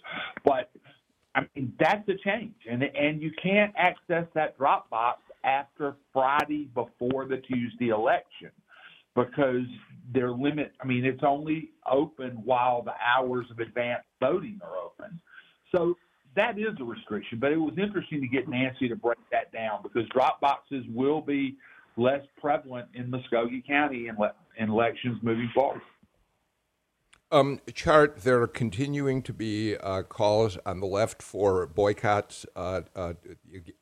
[0.44, 0.70] But
[1.34, 6.68] I mean, that's a change, and and you can't access that drop box after Friday
[6.74, 8.50] before the Tuesday election
[9.16, 9.66] because
[10.12, 10.72] their limit.
[10.80, 15.20] I mean, it's only open while the hours of advanced voting are open.
[15.74, 15.96] So
[16.36, 17.38] that is a restriction.
[17.40, 21.20] But it was interesting to get Nancy to break that down because drop boxes will
[21.20, 21.56] be
[21.96, 25.80] less prevalent in Muscogee County in, le- in elections moving forward.
[27.32, 32.82] Um, Chart, there are continuing to be uh, calls on the left for boycotts uh,
[32.94, 33.14] uh,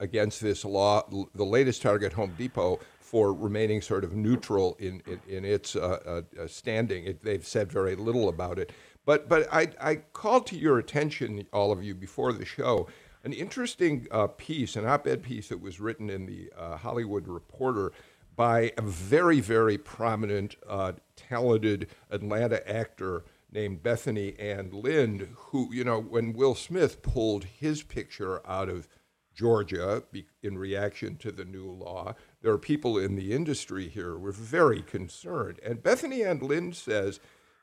[0.01, 1.07] against this law.
[1.35, 2.81] The latest target, Home Depot,
[3.15, 6.01] for remaining sort of neutral in, in, in its uh,
[6.37, 7.05] uh, standing.
[7.05, 8.73] It, they've said very little about it.
[9.05, 12.89] But, but I, I called to your attention, all of you, before the show,
[13.23, 17.93] an interesting uh, piece, an op ed piece that was written in the Hollywood Reporter
[18.35, 20.57] by a very, very prominent,
[21.15, 27.85] talented Atlanta actor named Bethany Anne Lind, who, you know, when Will Smith pulled his
[27.85, 28.89] picture out of
[29.35, 30.03] Georgia
[30.43, 34.31] in reaction to the new law, there are people in the industry here who are
[34.31, 35.59] very concerned.
[35.65, 37.19] And Bethany Anne Lind says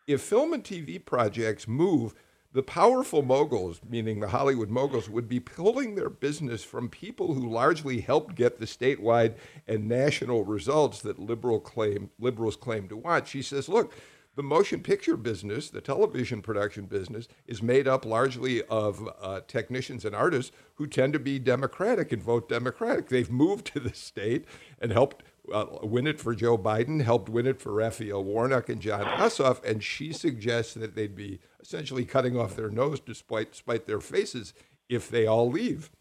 [0.07, 2.15] if film and TV projects move,
[2.51, 7.47] the powerful moguls, meaning the Hollywood moguls, would be pulling their business from people who
[7.47, 9.35] largely helped get the statewide
[9.67, 13.27] and national results that liberal claim, liberals claim to want.
[13.27, 13.93] She says, look,
[14.35, 20.05] the motion picture business, the television production business, is made up largely of uh, technicians
[20.05, 23.09] and artists who tend to be Democratic and vote Democratic.
[23.09, 24.45] They've moved to the state
[24.79, 28.81] and helped uh, win it for Joe Biden, helped win it for Raphael Warnock and
[28.81, 33.85] Jon Ossoff, and she suggests that they'd be essentially cutting off their nose despite, despite
[33.85, 34.53] their faces
[34.87, 35.91] if they all leave.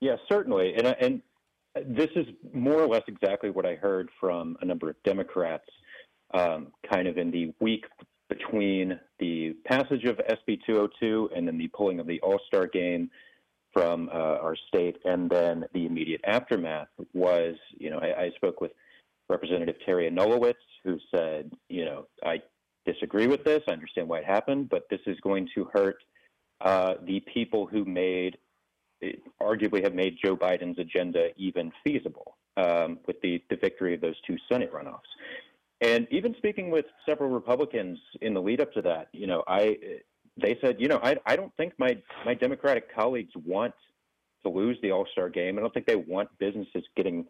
[0.00, 0.74] Yes, certainly.
[0.74, 1.22] And, and
[1.86, 5.64] this is more or less exactly what I heard from a number of Democrats
[6.34, 7.84] um, kind of in the week
[8.28, 13.10] between the passage of SB 202 and then the pulling of the All Star game
[13.72, 18.60] from uh, our state, and then the immediate aftermath was, you know, I, I spoke
[18.60, 18.72] with
[19.28, 20.54] Representative Teri Anulewicz,
[20.84, 22.42] who said, you know, I
[22.84, 23.62] disagree with this.
[23.68, 25.98] I understand why it happened, but this is going to hurt
[26.60, 28.38] uh, the people who made,
[29.40, 34.16] arguably, have made Joe Biden's agenda even feasible um, with the, the victory of those
[34.26, 34.98] two Senate runoffs.
[35.80, 39.78] And even speaking with several Republicans in the lead up to that, you know, I
[40.36, 43.74] they said, you know, I I don't think my my Democratic colleagues want
[44.42, 45.58] to lose the All Star game.
[45.58, 47.26] I don't think they want businesses getting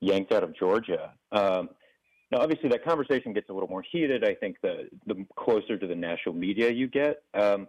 [0.00, 1.12] yanked out of Georgia.
[1.32, 1.70] Um,
[2.30, 4.24] now, obviously, that conversation gets a little more heated.
[4.24, 7.68] I think the the closer to the national media you get, um,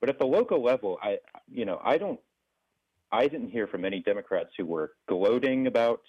[0.00, 1.18] but at the local level, I
[1.50, 2.20] you know I don't
[3.10, 6.02] I didn't hear from any Democrats who were gloating about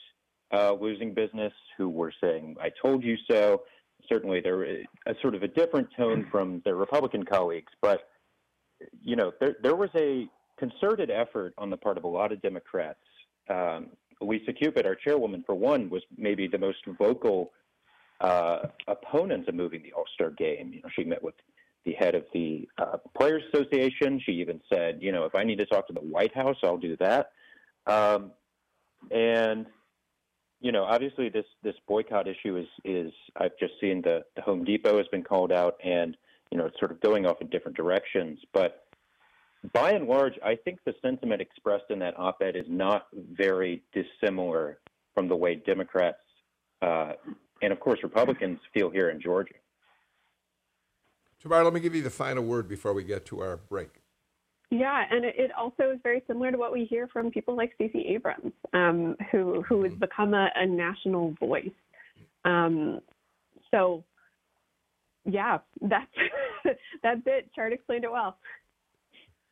[0.54, 3.64] uh, losing business who were saying, I told you so.
[4.10, 4.68] Certainly, there was
[5.08, 8.10] a sort of a different tone from their Republican colleagues, but
[9.02, 10.28] you know, there, there was a
[10.58, 13.00] concerted effort on the part of a lot of Democrats.
[13.50, 13.88] Um,
[14.22, 17.52] Lisa Cupid, our chairwoman, for one, was maybe the most vocal
[18.22, 20.72] uh, opponent of moving the All Star game.
[20.74, 21.36] You know, she met with
[21.86, 24.22] the head of the uh, Players Association.
[24.26, 26.78] She even said, you know, if I need to talk to the White House, I'll
[26.78, 27.32] do that.
[27.86, 28.32] Um,
[29.12, 29.66] and
[30.64, 34.64] you know, obviously this this boycott issue is is I've just seen the the Home
[34.64, 36.18] Depot has been called out, and
[36.50, 38.40] you know it's sort of going off in different directions.
[38.54, 38.86] But
[39.74, 44.80] by and large, I think the sentiment expressed in that op-ed is not very dissimilar
[45.14, 46.18] from the way Democrats
[46.82, 47.14] uh,
[47.62, 49.56] and of course Republicans feel here in Georgia.
[51.40, 54.03] Tamar, let me give you the final word before we get to our break.
[54.74, 58.08] Yeah, and it also is very similar to what we hear from people like Stacey
[58.08, 60.00] Abrams, um, who who has mm-hmm.
[60.00, 61.70] become a, a national voice.
[62.44, 63.00] Um,
[63.70, 64.04] so,
[65.26, 66.12] yeah, that's
[67.04, 67.52] that's it.
[67.54, 68.38] Chart explained it well.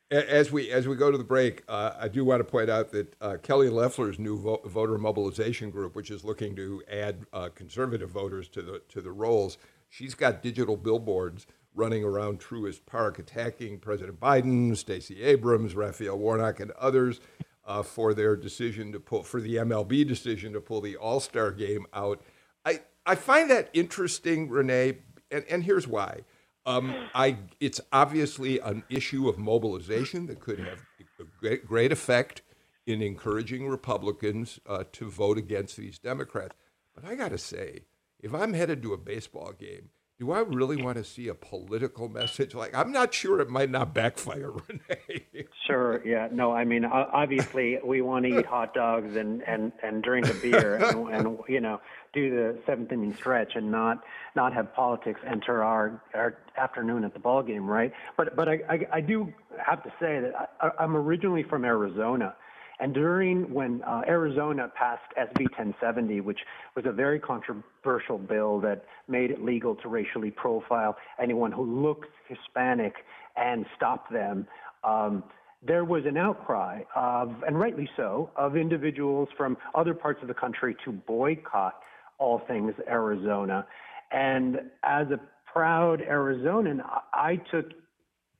[0.09, 2.91] As we as we go to the break, uh, I do want to point out
[2.91, 7.49] that uh, Kelly Loeffler's new vo- voter mobilization group, which is looking to add uh,
[7.53, 13.19] conservative voters to the to the rolls, she's got digital billboards running around Truist Park
[13.19, 17.19] attacking President Biden, Stacey Abrams, Raphael Warnock, and others
[17.65, 21.51] uh, for their decision to pull for the MLB decision to pull the All Star
[21.51, 22.21] game out.
[22.65, 24.97] I I find that interesting, Rene,
[25.29, 26.21] and, and here's why.
[26.65, 30.79] Um, I it's obviously an issue of mobilization that could have
[31.19, 32.41] a great, great effect
[32.85, 36.55] in encouraging Republicans uh, to vote against these Democrats.
[36.93, 37.85] But I got to say,
[38.19, 39.89] if I'm headed to a baseball game
[40.21, 42.53] do I really want to see a political message?
[42.53, 45.25] Like, I'm not sure it might not backfire, Rene.
[45.65, 46.05] sure.
[46.05, 46.27] Yeah.
[46.31, 46.51] No.
[46.51, 50.75] I mean, obviously, we want to eat hot dogs and and and drink a beer
[50.75, 51.81] and, and you know
[52.13, 54.03] do the seventh inning stretch and not
[54.35, 57.91] not have politics enter our our afternoon at the ball game, right?
[58.15, 62.35] But but I I, I do have to say that I, I'm originally from Arizona.
[62.81, 66.39] And during when uh, Arizona passed SB 1070, which
[66.75, 72.07] was a very controversial bill that made it legal to racially profile anyone who looks
[72.27, 72.95] Hispanic
[73.37, 74.47] and stop them,
[74.83, 75.23] um,
[75.65, 80.33] there was an outcry of, and rightly so, of individuals from other parts of the
[80.33, 81.75] country to boycott
[82.17, 83.63] all things Arizona.
[84.11, 85.19] And as a
[85.53, 86.81] proud Arizonan,
[87.13, 87.65] I took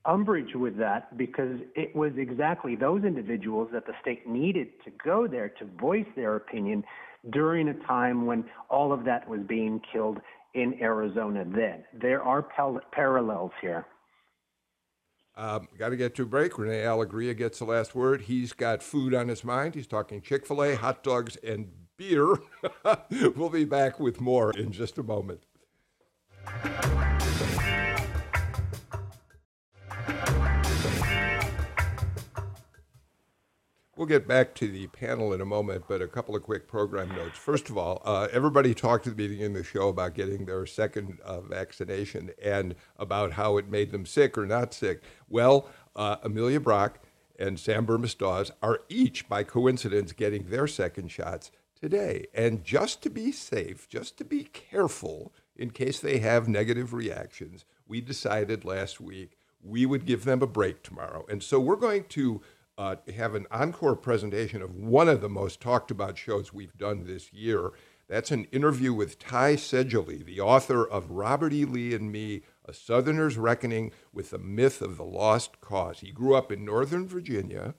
[0.04, 5.26] umbrage with that because it was exactly those individuals that the state needed to go
[5.26, 6.84] there to voice their opinion
[7.30, 10.18] during a time when all of that was being killed
[10.54, 11.84] in Arizona then.
[11.92, 13.86] There are pal- parallels here.
[15.34, 16.58] Um, got to get to a break.
[16.58, 18.22] Rene Alegria gets the last word.
[18.22, 19.74] He's got food on his mind.
[19.74, 22.36] He's talking Chick fil A, hot dogs, and beer.
[23.34, 25.46] we'll be back with more in just a moment.
[34.02, 37.10] We'll get back to the panel in a moment, but a couple of quick program
[37.10, 37.38] notes.
[37.38, 40.66] First of all, uh, everybody talked at the beginning of the show about getting their
[40.66, 45.02] second uh, vaccination and about how it made them sick or not sick.
[45.28, 46.98] Well, uh, Amelia Brock
[47.38, 52.26] and Sam Bermas-Dawes are each, by coincidence, getting their second shots today.
[52.34, 57.64] And just to be safe, just to be careful in case they have negative reactions,
[57.86, 61.24] we decided last week we would give them a break tomorrow.
[61.28, 62.42] And so we're going to
[62.78, 67.04] uh, have an encore presentation of one of the most talked about shows we've done
[67.04, 67.72] this year.
[68.08, 71.64] That's an interview with Ty Seidule, the author of Robert E.
[71.64, 76.00] Lee and Me, A Southerner's Reckoning with the Myth of the Lost Cause.
[76.00, 77.74] He grew up in Northern Virginia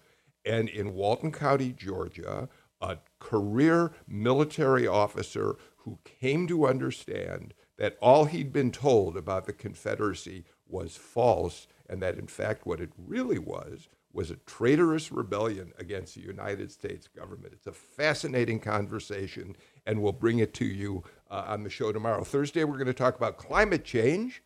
[0.46, 2.50] and in Walton County, Georgia,
[2.82, 9.54] a career military officer who came to understand that all he'd been told about the
[9.54, 15.74] Confederacy was false, and that in fact what it really was was a traitorous rebellion
[15.80, 17.54] against the United States government.
[17.54, 19.56] It's a fascinating conversation,
[19.86, 22.24] and we'll bring it to you uh, on the show tomorrow.
[22.24, 24.44] Thursday, we're going to talk about climate change.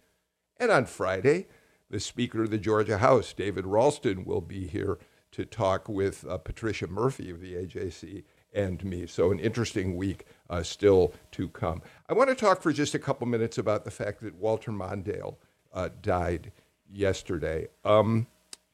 [0.57, 1.47] And on Friday,
[1.89, 4.97] the Speaker of the Georgia House, David Ralston, will be here
[5.31, 9.05] to talk with uh, Patricia Murphy of the AJC and me.
[9.05, 11.81] So, an interesting week uh, still to come.
[12.09, 15.35] I want to talk for just a couple minutes about the fact that Walter Mondale
[15.73, 16.51] uh, died
[16.89, 17.67] yesterday.
[17.83, 18.27] Um,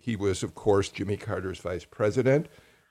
[0.03, 2.47] he was, of course, Jimmy Carter's vice president.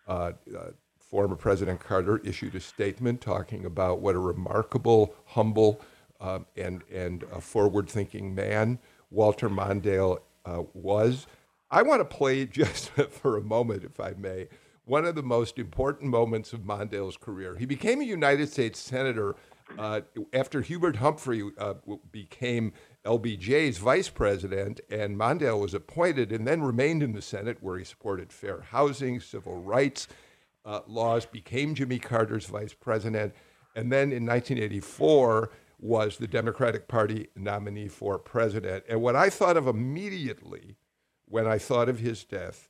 [0.08, 5.82] Uh, uh, former President Carter issued a statement talking about what a remarkable, humble,
[6.22, 8.78] uh, and, and forward-thinking man
[9.10, 11.26] Walter Mondale uh, was.
[11.70, 14.48] I want to play just for a moment, if I may,
[14.86, 17.56] one of the most important moments of Mondale's career.
[17.58, 19.36] He became a United States Senator
[19.78, 20.00] uh,
[20.32, 21.74] after Hubert Humphrey uh,
[22.10, 22.72] became
[23.04, 27.84] LBJ's vice president, and Mondale was appointed and then remained in the Senate, where he
[27.84, 30.06] supported fair housing, civil rights
[30.64, 33.34] uh, laws, became Jimmy Carter's vice president,
[33.74, 35.50] and then in 1984
[35.80, 38.84] was the Democratic Party nominee for president.
[38.88, 40.76] And what I thought of immediately
[41.26, 42.68] when I thought of his death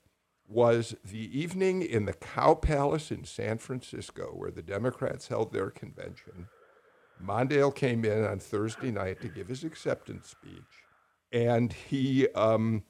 [0.49, 5.69] was the evening in the Cow Palace in San Francisco, where the Democrats held their
[5.69, 6.49] convention
[7.23, 10.85] Mondale came in on Thursday night to give his acceptance speech,
[11.33, 12.83] and he um,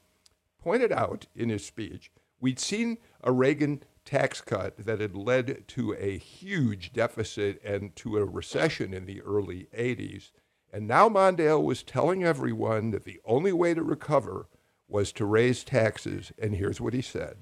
[0.62, 2.11] pointed out in his speech
[2.41, 8.18] we'd seen a Reagan tax cut that had led to a huge deficit and to
[8.18, 10.30] a recession in the early 80s.
[10.72, 14.49] And now Mondale was telling everyone that the only way to recover
[14.89, 16.33] was to raise taxes.
[16.39, 17.37] And here's what he said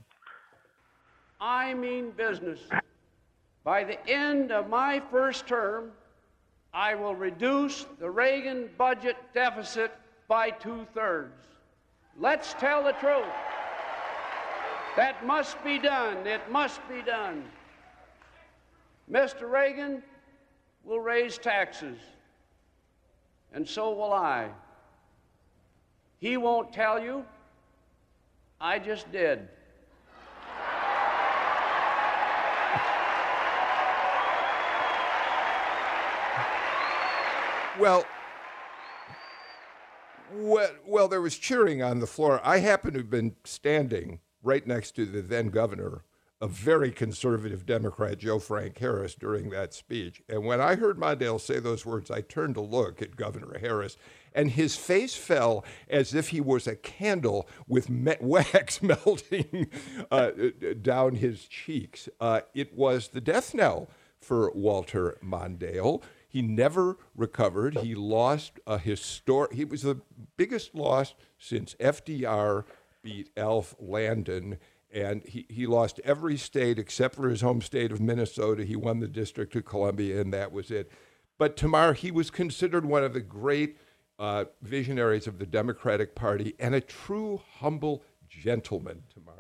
[1.41, 2.61] I mean business.
[3.65, 5.93] By the end of my first term,
[6.73, 9.93] I will reduce the Reagan budget deficit
[10.29, 11.45] by two thirds.
[12.19, 13.25] Let's tell the truth.
[14.97, 16.27] That must be done.
[16.27, 17.45] It must be done.
[19.11, 19.51] Mr.
[19.51, 20.03] Reagan
[20.85, 21.99] will raise taxes,
[23.53, 24.49] and so will I.
[26.19, 27.25] He won't tell you.
[28.61, 29.49] I just did.
[37.79, 38.05] Well,
[40.33, 42.41] well, well, there was cheering on the floor.
[42.45, 46.03] I happen to have been standing right next to the then governor,
[46.41, 50.23] a very conservative Democrat, Joe Frank Harris, during that speech.
[50.29, 53.97] And when I heard Mondale say those words, I turned to look at Governor Harris,
[54.35, 59.69] and his face fell as if he was a candle with me- wax melting
[60.11, 60.31] uh,
[60.83, 62.09] down his cheeks.
[62.21, 63.89] Uh, it was the death knell
[64.21, 66.03] for Walter Mondale.
[66.31, 67.79] He never recovered.
[67.79, 69.53] He lost a historic.
[69.53, 70.01] He was the
[70.37, 72.65] biggest loss since FDR
[73.03, 74.59] beat Alf Landon,
[74.93, 78.65] and he, he lost every state except for his home state of Minnesota.
[78.65, 80.89] He won the District of Columbia, and that was it.
[81.37, 83.77] But Tamar, he was considered one of the great
[84.21, 89.40] uh, visionaries of the Democratic Party and a true humble gentleman, Tamar.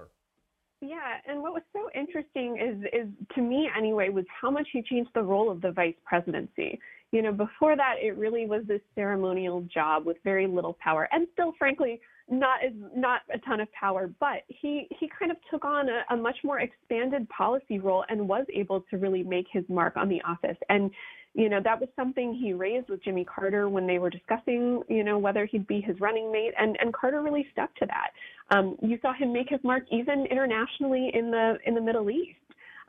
[0.81, 4.83] Yeah, and what was so interesting is is to me anyway was how much he
[4.83, 6.79] changed the role of the vice presidency.
[7.13, 11.27] You know, before that it really was this ceremonial job with very little power and
[11.35, 12.01] still frankly
[12.31, 16.03] not as not a ton of power, but he he kind of took on a,
[16.11, 20.09] a much more expanded policy role and was able to really make his mark on
[20.09, 20.57] the office.
[20.69, 20.91] And
[21.35, 25.05] you know that was something he raised with Jimmy Carter when they were discussing you
[25.05, 28.11] know whether he'd be his running mate, and and Carter really stuck to that.
[28.57, 32.40] Um, you saw him make his mark even internationally in the in the Middle East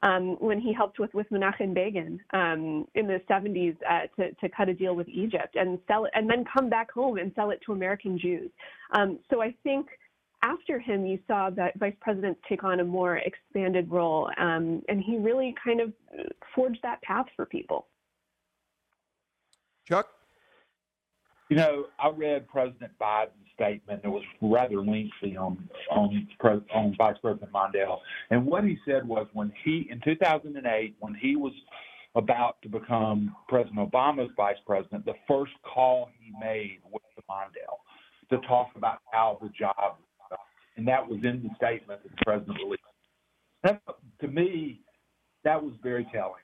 [0.04, 4.50] um, when he helped with, with Menachem Begin um, in the 70s uh, to, to
[4.50, 7.52] cut a deal with Egypt and sell it, and then come back home and sell
[7.52, 8.50] it to American Jews.
[8.94, 9.88] Um, so I think
[10.44, 15.04] after him, you saw that vice presidents take on a more expanded role, um, and
[15.04, 15.94] he really kind of
[16.56, 17.88] forged that path for people.
[19.88, 20.08] Chuck?
[21.52, 24.00] You know, I read President Biden's statement.
[24.06, 26.26] It was rather lengthy on on
[26.74, 27.98] on Vice President Mondale,
[28.30, 31.52] and what he said was when he in 2008 when he was
[32.16, 37.80] about to become President Obama's vice president, the first call he made was to Mondale
[38.30, 39.98] to talk about how the job,
[40.78, 42.82] and that was in the statement that the president released.
[43.64, 43.82] That,
[44.22, 44.80] to me,
[45.44, 46.44] that was very telling.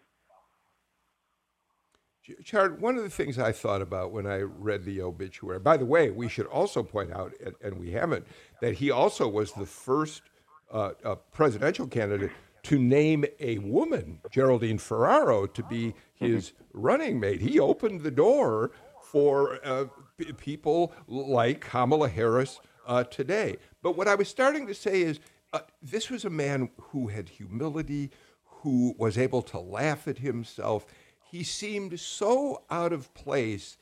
[2.43, 5.85] Chard, one of the things I thought about when I read the obituary, by the
[5.85, 8.25] way, we should also point out, and, and we haven't,
[8.61, 10.23] that he also was the first
[10.71, 12.31] uh, uh, presidential candidate
[12.63, 17.39] to name a woman, Geraldine Ferraro, to be his running mate.
[17.39, 18.71] He opened the door
[19.01, 19.85] for uh,
[20.17, 23.55] p- people like Kamala Harris uh, today.
[23.81, 25.19] But what I was starting to say is
[25.53, 28.11] uh, this was a man who had humility,
[28.43, 30.85] who was able to laugh at himself
[31.29, 33.77] he seemed so out of place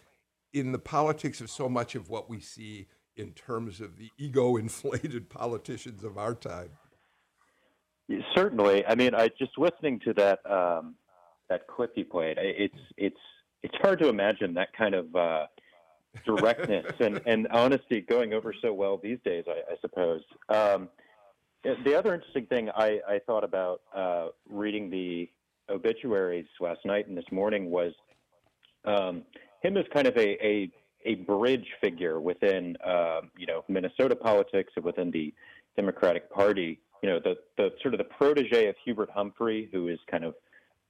[0.54, 4.58] in the politics of so much of what we see in terms of the ego
[4.58, 6.70] inflated politicians of our time.
[8.36, 8.86] Certainly.
[8.86, 10.96] I mean, I just listening to that um,
[11.50, 12.38] that clip you played.
[12.40, 13.20] It's it's
[13.64, 15.48] it's hard to imagine that kind of uh,
[16.26, 19.46] directness and, and honesty going over so well these days.
[19.48, 20.22] I, I suppose.
[20.50, 20.90] Um,
[21.84, 25.28] the other interesting thing I, I thought about uh, reading the
[25.70, 27.94] obituaries last night and this morning was
[28.86, 29.24] um,
[29.62, 30.72] him as kind of a, a,
[31.06, 35.34] a bridge figure within uh, you know Minnesota politics and within the
[35.76, 36.80] Democratic Party.
[37.02, 40.36] You know the the sort of the protege of Hubert Humphrey, who is kind of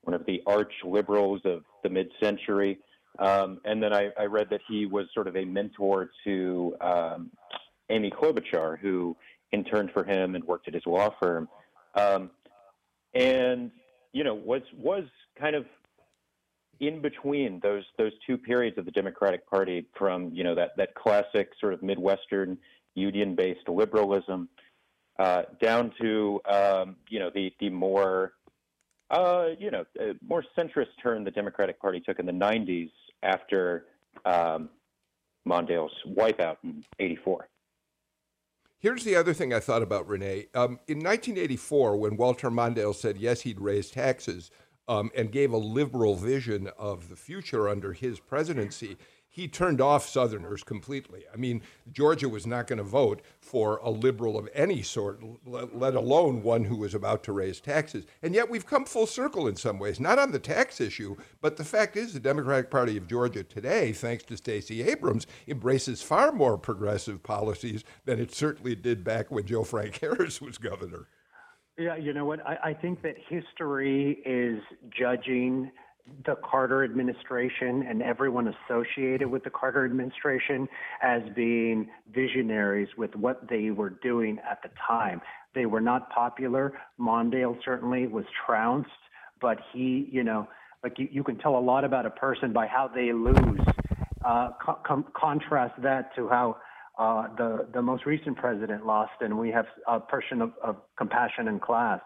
[0.03, 2.77] one of the arch liberals of the mid-century.
[3.17, 7.31] Um, and then I, I, read that he was sort of a mentor to um,
[7.89, 9.15] Amy Klobuchar, who
[9.53, 11.47] interned for him and worked at his law firm.
[11.95, 12.29] Um,
[13.13, 13.71] and
[14.15, 15.03] you know, was was
[15.37, 15.65] kind of
[16.79, 20.95] in between those those two periods of the Democratic Party, from you know that that
[20.95, 22.57] classic sort of Midwestern
[22.95, 24.47] union-based liberalism,
[25.19, 28.31] uh, down to um, you know the the more
[29.09, 32.91] uh, you know uh, more centrist turn the Democratic Party took in the '90s
[33.21, 33.87] after
[34.23, 34.69] um,
[35.45, 37.49] Mondale's wipeout in '84.
[38.85, 40.45] Here's the other thing I thought about, Rene.
[40.53, 44.51] Um, in 1984, when Walter Mondale said yes, he'd raise taxes,
[44.87, 48.95] um, and gave a liberal vision of the future under his presidency,
[49.35, 51.25] he turned off Southerners completely.
[51.33, 51.61] I mean,
[51.91, 56.63] Georgia was not going to vote for a liberal of any sort, let alone one
[56.63, 58.05] who was about to raise taxes.
[58.23, 61.57] And yet we've come full circle in some ways, not on the tax issue, but
[61.57, 66.31] the fact is the Democratic Party of Georgia today, thanks to Stacey Abrams, embraces far
[66.31, 71.09] more progressive policies than it certainly did back when Joe Frank Harris was governor.
[71.77, 72.39] Yeah, you know what?
[72.47, 74.61] I, I think that history is
[74.97, 75.71] judging
[76.25, 80.67] the Carter administration and everyone associated with the Carter administration
[81.01, 85.21] as being visionaries with what they were doing at the time.
[85.53, 86.73] They were not popular.
[86.99, 88.89] Mondale certainly was trounced,
[89.41, 90.47] but he, you know,
[90.83, 93.61] like you, you can tell a lot about a person by how they lose.
[94.23, 94.49] Uh,
[94.83, 96.57] com- contrast that to how
[96.97, 101.47] uh, the the most recent president lost, and we have a person of, of compassion
[101.47, 101.99] and class.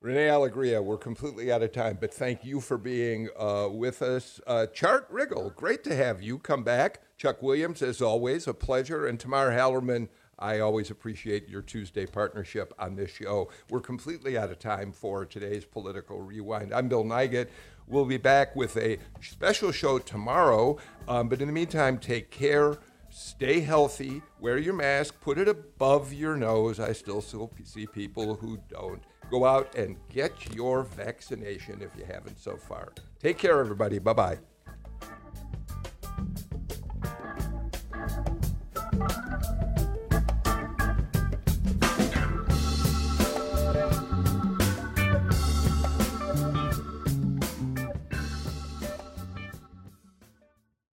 [0.00, 4.40] Rene Alegria, we're completely out of time, but thank you for being uh, with us.
[4.46, 7.00] Uh, Chart Riggall, great to have you come back.
[7.16, 9.08] Chuck Williams, as always, a pleasure.
[9.08, 13.50] And Tamar Hallerman, I always appreciate your Tuesday partnership on this show.
[13.70, 16.72] We're completely out of time for today's Political Rewind.
[16.72, 17.48] I'm Bill Nigut.
[17.88, 20.78] We'll be back with a special show tomorrow,
[21.08, 22.78] um, but in the meantime, take care.
[23.10, 26.78] Stay healthy, wear your mask, put it above your nose.
[26.78, 29.02] I still see people who don't.
[29.30, 32.92] Go out and get your vaccination if you haven't so far.
[33.20, 33.98] Take care, everybody.
[33.98, 34.38] Bye bye.